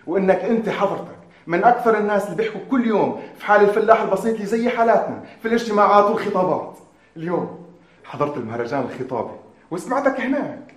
وإنك 0.08 0.40
أنت 0.44 0.70
حضرتك 0.70 1.18
من 1.48 1.64
أكثر 1.64 1.98
الناس 1.98 2.26
اللي 2.26 2.36
بيحكوا 2.36 2.62
كل 2.72 2.88
يوم 2.88 3.22
في 3.38 3.46
حال 3.46 3.62
الفلاح 3.62 4.02
البسيط 4.02 4.34
اللي 4.34 4.46
زي 4.46 4.70
حالاتنا 4.70 5.24
في 5.42 5.48
الاجتماعات 5.48 6.06
والخطابات. 6.06 6.78
اليوم 7.18 7.66
حضرت 8.04 8.38
المهرجان 8.38 8.82
الخطابي 8.82 9.34
وسمعتك 9.72 10.22
هناك. 10.22 10.69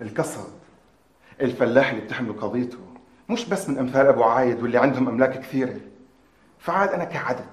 القصد 0.00 0.50
الفلاح 1.40 1.90
اللي 1.90 2.00
بتحمله 2.00 2.32
قضيته 2.32 2.78
مش 3.28 3.48
بس 3.48 3.68
من 3.68 3.78
أمثال 3.78 4.06
أبو 4.06 4.22
عايد 4.24 4.62
واللي 4.62 4.78
عندهم 4.78 5.08
أملاك 5.08 5.40
كثيرة. 5.40 5.76
فعاد 6.58 6.88
أنا 6.88 7.04
كعدد 7.04 7.44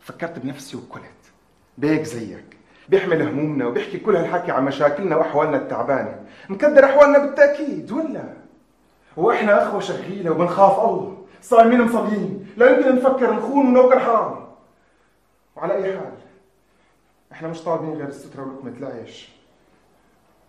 فكرت 0.00 0.38
بنفسي 0.38 0.76
وكلت 0.76 1.04
بيك 1.78 2.02
زيك 2.02 2.56
بيحمل 2.88 3.22
همومنا 3.22 3.66
وبيحكي 3.66 3.98
كل 3.98 4.16
هالحكي 4.16 4.52
عن 4.52 4.64
مشاكلنا 4.64 5.16
وأحوالنا 5.16 5.56
التعبانة. 5.56 6.24
مكدر 6.48 6.84
أحوالنا 6.84 7.18
بالتأكيد 7.18 7.92
ولا؟ 7.92 8.24
وإحنا 9.16 9.68
أخوة 9.68 9.80
شغيلة 9.80 10.30
وبنخاف 10.30 10.78
الله 10.84 11.24
صايمين 11.42 11.82
مصلين 11.82 12.48
لا 12.56 12.76
يمكن 12.76 12.96
نفكر 12.96 13.32
نخون 13.34 13.66
ونوكل 13.66 13.98
حرام. 13.98 14.46
وعلى 15.56 15.74
أي 15.74 15.98
حال 15.98 16.12
إحنا 17.32 17.48
مش 17.48 17.60
طالبين 17.60 17.92
غير 17.92 18.08
السترة 18.08 18.42
ولقمه 18.42 18.78
العيش 18.78 19.28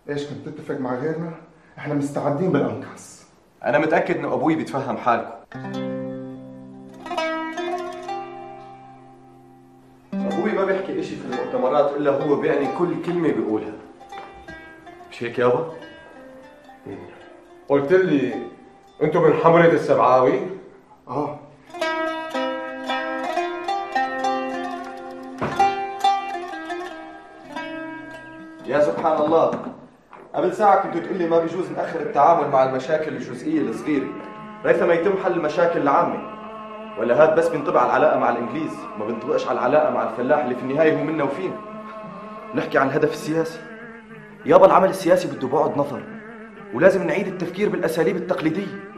إيش 0.08 0.24
كنت 0.26 0.48
تتفق 0.48 0.74
مع 0.80 0.94
غيرنا؟ 0.94 1.32
إحنا 1.78 1.94
مستعدين 1.94 2.52
بالأنكاس 2.52 3.24
أنا 3.64 3.78
متأكد 3.78 4.16
إنه 4.16 4.34
أبوي 4.34 4.54
بيتفهم 4.54 4.96
حالكم 4.96 5.30
أبوي 10.14 10.52
ما 10.52 10.64
بيحكي 10.64 11.00
إشي 11.00 11.16
في 11.16 11.24
المؤتمرات 11.26 11.96
إلا 11.96 12.10
هو 12.10 12.36
بيعني 12.36 12.68
كل 12.78 13.02
كلمة 13.06 13.28
بيقولها 13.32 13.72
مش 15.10 15.22
هيك 15.22 15.38
يابا؟ 15.38 15.72
قلت 17.68 17.92
لي 17.92 18.34
أنتم 19.02 19.22
من 19.22 19.32
حملة 19.32 19.72
السبعاوي؟ 19.72 20.40
آه 21.08 21.38
يا 28.66 28.80
سبحان 28.80 29.22
الله 29.22 29.50
قبل 30.34 30.52
ساعة 30.52 30.82
كنت 30.82 31.04
تقول 31.04 31.18
لي 31.18 31.28
ما 31.28 31.40
بيجوز 31.40 31.72
نأخر 31.72 32.00
التعامل 32.00 32.50
مع 32.50 32.64
المشاكل 32.64 33.12
الجزئية 33.12 33.60
الصغيرة. 33.60 34.06
ريثما 34.64 34.94
يتم 34.94 35.12
حل 35.24 35.32
المشاكل 35.32 35.80
العامة. 35.80 36.18
ولا 36.98 37.22
هاد 37.22 37.34
بس 37.34 37.48
بينطبق 37.48 37.80
على 37.80 37.90
العلاقة 37.90 38.18
مع 38.18 38.30
الإنجليز 38.30 38.72
ما 38.98 39.04
بينطبقش 39.04 39.48
على 39.48 39.58
العلاقة 39.58 39.90
مع 39.90 40.02
الفلاح 40.02 40.38
اللي 40.38 40.54
في 40.54 40.62
النهاية 40.62 40.98
هو 41.00 41.04
منا 41.04 41.24
وفينا. 41.24 41.56
نحكي 42.54 42.78
عن 42.78 42.86
الهدف 42.86 43.12
السياسي. 43.12 43.58
يابا 44.46 44.66
العمل 44.66 44.88
السياسي 44.88 45.28
بده 45.28 45.48
بعد 45.48 45.78
نظر 45.78 46.02
ولازم 46.74 47.06
نعيد 47.06 47.26
التفكير 47.26 47.68
بالأساليب 47.68 48.16
التقليدية. 48.16 48.90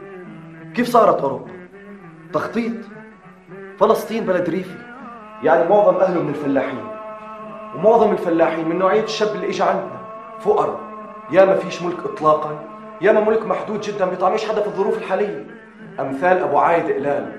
كيف 0.75 0.87
صارت 0.87 1.21
أوروبا؟ 1.21 1.51
تخطيط؟ 2.33 2.73
فلسطين 3.79 4.25
بلد 4.25 4.49
ريفي. 4.49 4.77
يعني 5.43 5.69
معظم 5.69 5.95
أهله 5.95 6.21
من 6.21 6.29
الفلاحين. 6.29 6.87
ومعظم 7.75 8.11
الفلاحين 8.11 8.69
من 8.69 8.79
نوعية 8.79 9.03
الشاب 9.03 9.35
اللي 9.35 9.49
إجا 9.49 9.65
عندنا 9.65 9.99
فقراء. 10.39 10.86
يا 11.31 11.45
ما 11.45 11.55
فيش 11.55 11.81
ملك 11.81 11.99
إطلاقا 12.05 12.59
يا 13.01 13.11
ما 13.11 13.19
ملك 13.19 13.45
محدود 13.45 13.81
جدا 13.81 14.05
بيطعميش 14.05 14.45
حدا 14.45 14.61
في 14.61 14.67
الظروف 14.67 14.97
الحالية. 14.97 15.45
أمثال 15.99 16.37
أبو 16.37 16.57
عايد 16.57 16.89
إقلال 16.89 17.31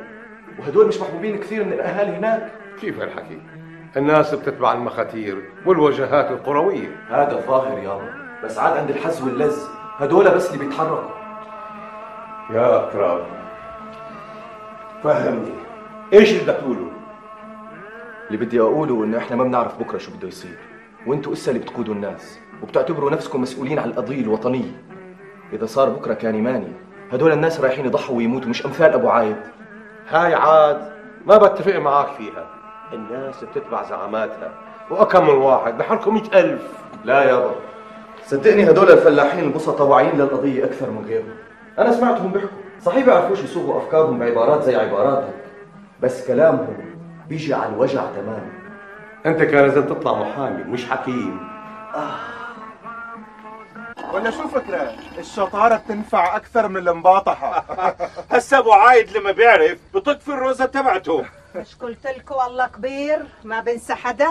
وهدول 0.59 0.87
مش 0.87 1.01
محبوبين 1.01 1.39
كثير 1.39 1.65
من 1.65 1.73
الأهالي 1.73 2.17
هناك. 2.17 2.53
كيف 2.81 3.01
هالحكي؟ 3.01 3.41
الناس 3.97 4.35
بتتبع 4.35 4.73
المخاتير 4.73 5.43
والوجهات 5.67 6.31
القروية. 6.31 6.97
هذا 7.11 7.43
ظاهر 7.47 7.79
يابا 7.79 8.15
بس 8.45 8.59
عاد 8.59 8.77
عند 8.77 8.91
الحز 8.91 9.23
واللز 9.23 9.69
هدول 9.99 10.31
بس 10.31 10.53
اللي 10.55 10.65
بيتحركوا. 10.65 11.11
يا 12.51 12.89
أكرم 12.89 13.27
فهمني 15.03 15.55
إيش 16.13 16.33
اللي 16.33 16.43
بدك 16.43 16.55
تقوله؟ 16.55 16.91
اللي 18.27 18.45
بدي 18.45 18.61
أقوله 18.61 19.05
إنه 19.05 19.19
إحنا 19.19 19.37
ما 19.37 19.45
بنعرف 19.45 19.79
بكرة 19.79 19.99
شو 19.99 20.11
بده 20.17 20.29
يصير 20.29 20.59
وأنتوا 21.07 21.33
إسا 21.33 21.51
اللي 21.51 21.63
بتقودوا 21.63 21.95
الناس. 21.95 22.39
وبتعتبروا 22.63 23.11
نفسكم 23.11 23.43
مسؤولين 23.43 23.79
عن 23.79 23.89
القضية 23.89 24.21
الوطنية 24.21 24.83
إذا 25.53 25.67
صار 25.67 25.89
بكرة 25.89 26.15
كان 26.15 26.43
ماني 26.43 26.73
هدول 27.13 27.33
الناس 27.33 27.61
رايحين 27.61 27.87
يضحوا 27.87 28.17
ويموتوا 28.17 28.49
مش 28.49 28.67
أمثال 28.67 28.93
أبو 28.93 29.09
عايد. 29.09 29.37
هاي 30.09 30.35
عاد 30.35 30.93
ما 31.27 31.37
بتفق 31.37 31.77
معك 31.77 32.09
فيها. 32.09 32.47
الناس 32.93 33.45
بتتبع 33.45 33.83
زعاماتها. 33.83 34.51
وأكم 34.91 35.27
من 35.27 35.35
واحد؟ 35.35 35.79
بحالكم 35.79 36.15
مئة 36.15 36.41
ألف. 36.41 36.63
لا 37.05 37.25
يابا 37.25 37.55
صدقني 38.25 38.71
هدول 38.71 38.91
الفلاحين 38.91 39.45
البسطة 39.45 39.85
واعيين 39.85 40.19
للقضية 40.19 40.65
أكثر 40.65 40.91
من 40.91 41.05
غيرهم. 41.05 41.35
أنا 41.79 41.93
سمعتهم 41.93 42.33
بيحكوا. 42.33 42.59
صحيح 42.81 43.05
بيعرفوش 43.05 43.43
يصوغوا 43.45 43.79
أفكارهم 43.79 44.19
بعبارات 44.19 44.63
زي 44.63 44.77
عباراتك 44.77 45.35
بس 46.03 46.27
كلامهم 46.27 46.77
بيجي 47.29 47.55
على 47.55 47.73
الوجع 47.73 48.03
تماما. 48.17 48.53
أنت 49.27 49.43
كان 49.43 49.63
لازم 49.63 49.87
تطلع 49.87 50.13
محامي 50.13 50.65
مش 50.65 50.91
حكيم. 50.91 51.41
ولا 54.13 54.31
شو 54.31 54.49
فكرة 54.49 54.95
الشطارة 55.19 55.77
بتنفع 55.77 56.37
أكثر 56.37 56.69
من 56.69 56.89
المباطحة. 56.89 57.65
هسا 58.31 58.59
أبو 58.59 58.73
عايد 58.73 59.17
لما 59.17 59.33
بيعرف 59.33 59.79
بتطفي 59.95 60.29
الروزة 60.29 60.65
تبعته. 60.65 61.25
مش 61.55 61.75
قلت 61.75 62.07
لكم 62.07 62.35
الله 62.47 62.67
كبير 62.67 63.27
ما 63.45 63.61
بنسى 63.61 63.95
حدا. 63.95 64.29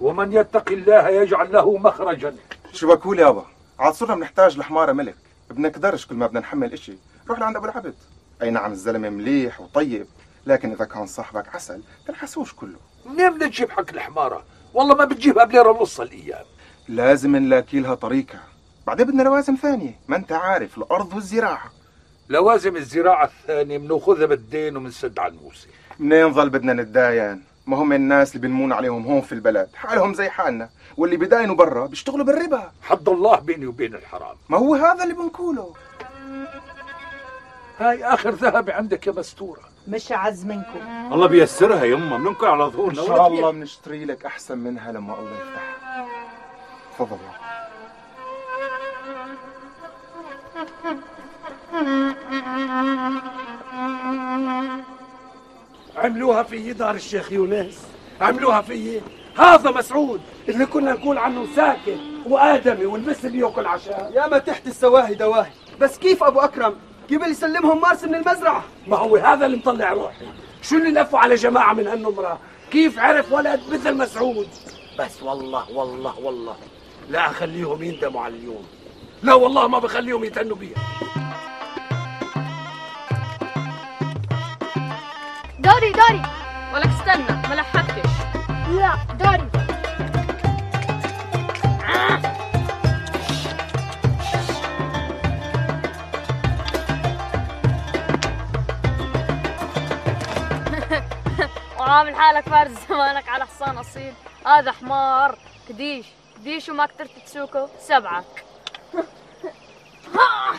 ومن 0.00 0.32
يتق 0.32 0.68
الله 0.72 1.08
يجعل 1.08 1.52
له 1.52 1.78
مخرجا. 1.78 2.34
شو 2.72 2.94
بقول 2.94 3.18
يابا 3.18 3.46
عاد 3.78 3.94
صرنا 3.94 4.14
بنحتاج 4.14 4.58
لحمارة 4.58 4.92
ملك. 4.92 5.16
بنقدرش 5.50 6.06
كل 6.06 6.14
ما 6.14 6.26
بدنا 6.26 6.40
نحمل 6.40 6.72
إشي. 6.72 6.98
روح 7.28 7.38
لعند 7.38 7.56
أبو 7.56 7.66
العبد. 7.66 7.94
أي 8.42 8.50
نعم 8.50 8.72
الزلمة 8.72 9.08
مليح 9.08 9.60
وطيب 9.60 10.06
لكن 10.46 10.72
إذا 10.72 10.84
كان 10.84 11.06
صاحبك 11.06 11.54
عسل 11.54 11.82
تنحسوش 12.06 12.52
كله. 12.54 12.78
منين 13.06 13.30
بدنا 13.30 13.46
نجيب 13.46 13.70
حق 13.70 13.90
الحمارة؟ 13.90 14.44
والله 14.74 14.94
ما 14.94 15.04
بتجيبها 15.04 15.44
بليرة 15.44 15.70
ونص 15.70 16.00
الأيام. 16.00 16.44
لازم 16.88 17.36
نلاقي 17.36 17.80
لها 17.80 17.94
طريقة. 17.94 18.51
بعدين 18.86 19.06
بدنا 19.06 19.22
لوازم 19.22 19.54
ثانية. 19.54 20.00
ما 20.08 20.16
أنت 20.16 20.32
عارف 20.32 20.78
الأرض 20.78 21.14
والزراعة. 21.14 21.70
لوازم 22.28 22.76
الزراعة 22.76 23.24
الثانية 23.24 23.78
بنأخذها 23.78 24.26
بالدين 24.26 24.76
ومنسد 24.76 25.18
على 25.18 25.32
الموسى. 25.32 25.68
منين 25.98 26.32
ظل 26.32 26.50
بدنا 26.50 26.72
نتداين؟ 26.72 27.42
ما 27.66 27.76
هم 27.76 27.92
الناس 27.92 28.36
اللي 28.36 28.48
بنمون 28.48 28.72
عليهم 28.72 29.06
هون 29.06 29.20
في 29.20 29.32
البلد. 29.32 29.68
حالهم 29.74 30.14
زي 30.14 30.28
حالنا. 30.28 30.68
واللي 30.96 31.16
بداينوا 31.16 31.54
برا 31.54 31.86
بيشتغلوا 31.86 32.24
بالربا. 32.26 32.72
حد 32.82 33.08
الله 33.08 33.38
بيني 33.40 33.66
وبين 33.66 33.94
الحرام. 33.94 34.36
ما 34.48 34.58
هو 34.58 34.74
هذا 34.74 35.02
اللي 35.04 35.14
بنقوله. 35.14 35.74
هاي 37.78 38.04
آخر 38.04 38.30
ذهب 38.30 38.70
عندك 38.70 39.06
يا 39.06 39.12
مستورة. 39.12 39.62
مش 39.88 40.12
عز 40.12 40.44
منكم. 40.44 41.12
الله 41.12 41.26
بيسرها 41.26 41.84
يما 41.84 42.16
بننكر 42.18 42.46
على 42.46 42.64
إن 42.64 42.70
ظهورنا 42.70 43.06
شاء 43.06 43.26
الله 43.26 43.50
بنشتري 43.50 44.04
لك 44.04 44.26
أحسن 44.26 44.58
منها 44.58 44.92
لما 44.92 45.18
الله 45.18 45.30
يفتحها. 45.30 46.06
تفضل. 46.98 47.41
عملوها 55.96 56.42
في 56.42 56.72
دار 56.72 56.94
الشيخ 56.94 57.32
يونس. 57.32 57.86
عملوها 58.20 58.60
في 58.60 59.00
هذا 59.38 59.70
مسعود 59.70 60.20
اللي 60.48 60.66
كنا 60.66 60.92
نقول 60.92 61.18
عنه 61.18 61.46
ساكن 61.56 61.96
وآدمي 62.26 62.86
والمثل 62.86 63.30
بياكل 63.30 63.66
عشاء. 63.66 64.12
يا 64.14 64.26
ما 64.26 64.38
تحت 64.38 64.66
السواهي 64.66 65.14
دواهي. 65.14 65.50
بس 65.80 65.98
كيف 65.98 66.24
أبو 66.24 66.40
أكرم؟ 66.40 66.76
قبل 67.10 67.30
يسلمهم 67.30 67.80
مارس 67.80 68.04
من 68.04 68.14
المزرعة. 68.14 68.64
ما 68.86 68.96
هو 68.96 69.16
هذا 69.16 69.46
اللي 69.46 69.56
مطلع 69.56 69.92
روحي. 69.92 70.26
شو 70.62 70.76
اللي 70.76 71.00
لفوا 71.00 71.18
على 71.18 71.34
جماعة 71.34 71.72
من 71.72 71.86
هالنمرة؟ 71.86 72.38
كيف 72.70 72.98
عرف 72.98 73.32
ولد 73.32 73.60
مثل 73.72 73.94
مسعود؟ 73.94 74.48
بس 74.98 75.22
والله 75.22 75.70
والله 75.70 76.18
والله. 76.20 76.56
لا 77.10 77.26
أخليهم 77.26 77.82
يندموا 77.82 78.20
على 78.20 78.34
اليوم. 78.34 78.64
لا 79.22 79.34
والله 79.34 79.68
ما 79.68 79.78
بخليهم 79.78 80.24
يتهنوا 80.24 80.56
بيها 80.56 80.78
دوري 85.58 85.92
دوري. 85.92 86.22
ولك 86.74 86.88
استنى 86.88 87.48
ما 87.48 87.54
لحقتش. 87.54 88.10
لا 88.68 88.94
دوري. 89.20 89.42
وعامل 101.78 102.14
حالك 102.14 102.48
فارس 102.48 102.72
زمانك 102.88 103.28
على 103.28 103.46
حصان 103.46 103.76
أصيل. 103.78 104.12
هذا 104.46 104.72
حمار. 104.72 105.38
كديش 105.68 106.06
كديش 106.36 106.68
وما 106.68 106.84
قدرت 106.84 107.10
تسوقه؟ 107.26 107.68
سبعك 107.80 108.44
ها! 110.14 110.52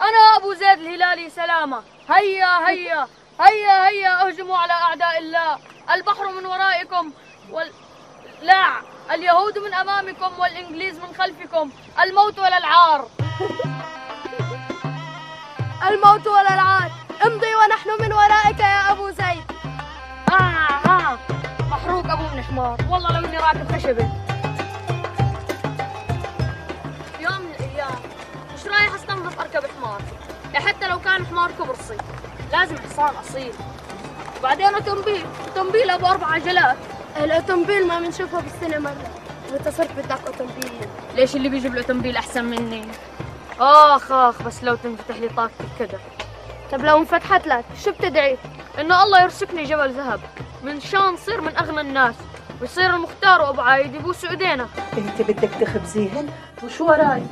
أنا 0.00 0.36
أبو 0.36 0.54
زيد 0.54 0.78
الهلالي 0.78 1.30
سلامة. 1.30 1.82
هيا 2.08 2.68
هيا. 2.68 3.06
هيا 3.40 3.88
هيا. 3.88 4.26
أهجموا 4.26 4.56
على 4.56 4.72
أعداء 4.72 5.18
الله. 5.18 5.58
البحر 5.94 6.28
من 6.32 6.46
ورائكم 6.46 7.12
وال 7.50 7.70
لا. 8.42 8.66
اليهود 9.14 9.58
من 9.58 9.74
أمامكم 9.74 10.38
والإنجليز 10.38 10.98
من 10.98 11.14
خلفكم. 11.18 11.70
الموت 12.02 12.38
ولا 12.38 12.58
العار. 12.58 13.08
الموت 15.88 16.26
ولا 16.26 16.54
العار. 16.54 16.90
امضي 17.26 17.54
ونحن 17.54 18.02
من 18.02 18.12
ورائك 18.12 18.60
يا 18.60 18.92
أبو 18.92 19.10
زيد. 19.10 19.44
آه 20.30 20.34
آه. 20.86 21.18
محروق 21.70 22.10
أبو 22.10 22.26
ابن 22.26 22.42
حمار. 22.42 22.78
والله 22.90 23.20
لو 23.20 23.26
إني 23.28 23.38
راكب 23.38 23.72
خشبة. 23.76 24.23
اركب 29.56 29.70
حمار. 29.78 30.00
يا 30.54 30.60
حتى 30.60 30.88
لو 30.88 31.00
كان 31.00 31.26
حمار 31.26 31.50
كبرصي 31.50 31.96
لازم 32.52 32.76
حصان 32.78 33.16
أصيل. 33.16 33.52
وبعدين 34.38 34.66
أوتومبيل 34.66 35.24
أوتومبيل 35.48 35.90
أبو 35.90 36.06
أربع 36.06 36.26
عجلات. 36.26 36.76
الاوتومبيل 37.16 37.86
ما 37.86 38.00
بنشوفه 38.00 38.40
بالسينما. 38.40 38.94
متى 39.52 39.70
صرت 39.70 39.92
بدك 39.92 40.18
أوتومبيل. 40.26 40.72
ليش 41.14 41.36
اللي 41.36 41.48
بيجيب 41.48 41.72
الأوتومبيل 41.72 42.16
أحسن 42.16 42.44
مني؟ 42.44 42.84
آخ 43.60 44.12
آخ 44.12 44.42
بس 44.42 44.64
لو 44.64 44.74
تنفتح 44.74 45.16
لي 45.16 45.28
طاقتي 45.28 45.64
كده. 45.78 45.98
طب 46.72 46.84
لو 46.84 46.98
انفتحت 46.98 47.46
لك 47.46 47.64
شو 47.84 47.92
بتدعي؟ 47.92 48.38
ان 48.78 48.92
الله 48.92 49.22
يرزقني 49.22 49.64
جبل 49.64 49.92
ذهب. 49.92 50.20
من 50.62 50.80
شان 50.80 51.16
صير 51.16 51.40
من 51.40 51.56
أغنى 51.56 51.80
الناس. 51.80 52.14
ويصير 52.60 52.94
المختار 52.94 53.40
وأبو 53.40 53.60
عايد 53.60 53.94
يبوسوا 53.94 54.30
ايدينا 54.30 54.68
إنت 54.98 55.22
بدك 55.22 55.50
تخبزيهن؟ 55.60 56.28
وشو 56.64 56.86
وراي؟ 56.86 57.22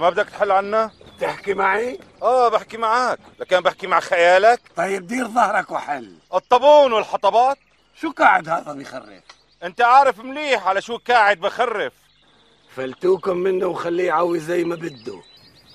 ما 0.00 0.10
بدك 0.10 0.28
تحل 0.30 0.50
عنا؟ 0.50 0.90
تحكي 1.20 1.54
معي؟ 1.54 1.98
آه 2.22 2.48
بحكي 2.48 2.76
معك. 2.76 3.18
لكن 3.40 3.60
بحكي 3.60 3.86
مع 3.86 4.00
خيالك. 4.00 4.60
طيب 4.76 5.06
دير 5.06 5.28
ظهرك 5.28 5.70
وحل. 5.70 6.14
الطابون 6.34 6.92
والحطبات. 6.92 7.58
شو 8.00 8.10
قاعد 8.10 8.48
هذا 8.48 8.72
بيخرف 8.72 9.22
أنت 9.62 9.80
عارف 9.80 10.20
مليح 10.20 10.66
على 10.66 10.82
شو 10.82 10.98
قاعد 11.08 11.40
بخرف. 11.40 11.92
فلتوكم 12.76 13.36
منه 13.36 13.66
وخليه 13.66 14.06
يعوي 14.06 14.38
زي 14.38 14.64
ما 14.64 14.74
بده. 14.74 15.22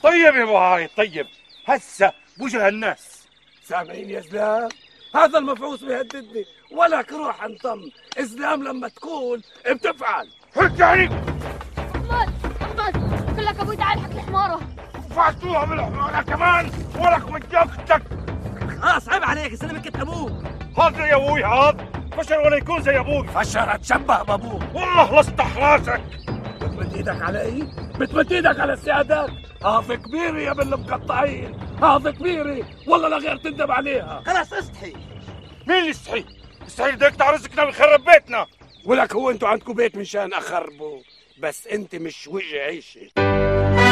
طيب 0.03 0.36
يا 0.36 0.43
أبو 0.43 0.57
هاي 0.57 0.88
طيب. 0.97 1.28
هسه 1.65 2.11
بوجه 2.38 2.67
الناس 2.67 3.28
سامعين 3.63 4.09
يا 4.09 4.19
زلام 4.19 4.69
هذا 5.15 5.38
المفعوص 5.38 5.84
بيهددني. 5.84 6.45
ولك 6.71 7.11
روح 7.11 7.43
انطم. 7.43 7.89
إسلام 8.17 8.63
لما 8.63 8.88
تقول 8.88 9.43
بتفعل. 9.69 10.30
هيك 10.55 10.80
يعني؟ 10.80 11.05
احمد 11.05 11.34
احمد 13.45 13.57
كلك 13.57 13.59
أبوي 13.61 13.75
تعال 13.75 13.99
حق 13.99 14.11
الحماره 14.11 14.59
فعتوها 15.15 15.65
بالحمارة 15.65 16.21
كمان 16.21 16.69
ولك 16.99 17.31
مجاكتك 17.31 18.01
خلاص 18.81 19.09
عيب 19.09 19.23
عليك 19.23 19.55
سلمك 19.55 19.87
انت 19.87 19.95
أبوك 19.95 20.31
هذا 20.79 21.05
يا 21.05 21.15
أبوي 21.15 21.43
هذا. 21.43 21.77
فشل 22.17 22.35
ولا 22.35 22.55
يكون 22.57 22.81
زي 22.81 22.99
أبوك 22.99 23.27
فشر 23.27 23.75
اتشبه 23.75 24.23
بابوك 24.23 24.61
والله 24.73 25.19
لصتح 25.19 25.57
راسك 25.57 26.01
بتمد 26.61 26.93
إيدك 26.93 27.21
على 27.21 27.41
إيه؟ 27.41 27.63
بتمد 27.99 28.31
إيدك 28.33 28.59
على 28.59 28.73
السيادات 28.73 29.29
هذا 29.65 29.95
كبيري 29.95 30.43
يا 30.43 30.51
ابن 30.51 30.73
المقطعين. 30.73 31.59
هذا 31.83 32.11
كبيري 32.11 32.63
والله 32.87 33.07
لا 33.07 33.17
غير 33.17 33.37
تندم 33.37 33.71
عليها. 33.71 34.23
خلاص 34.25 34.53
اصحي. 34.53 34.93
مين 35.67 35.77
اللي 35.77 35.89
يستحي؟ 35.89 36.25
يستحي 36.65 36.91
بدك 36.91 37.01
يقطع 37.01 37.31
رزقنا 37.31 37.63
ويخرب 37.63 38.05
بيتنا. 38.05 38.45
ولك 38.85 39.15
هو 39.15 39.29
أنتوا 39.29 39.47
عندكم 39.47 39.73
بيت 39.73 39.97
مشان 39.97 40.33
أخربه. 40.33 41.01
بس 41.39 41.67
انت 41.67 41.95
مش 41.95 42.27
وجه 42.27 42.61
عيشة. 42.61 43.84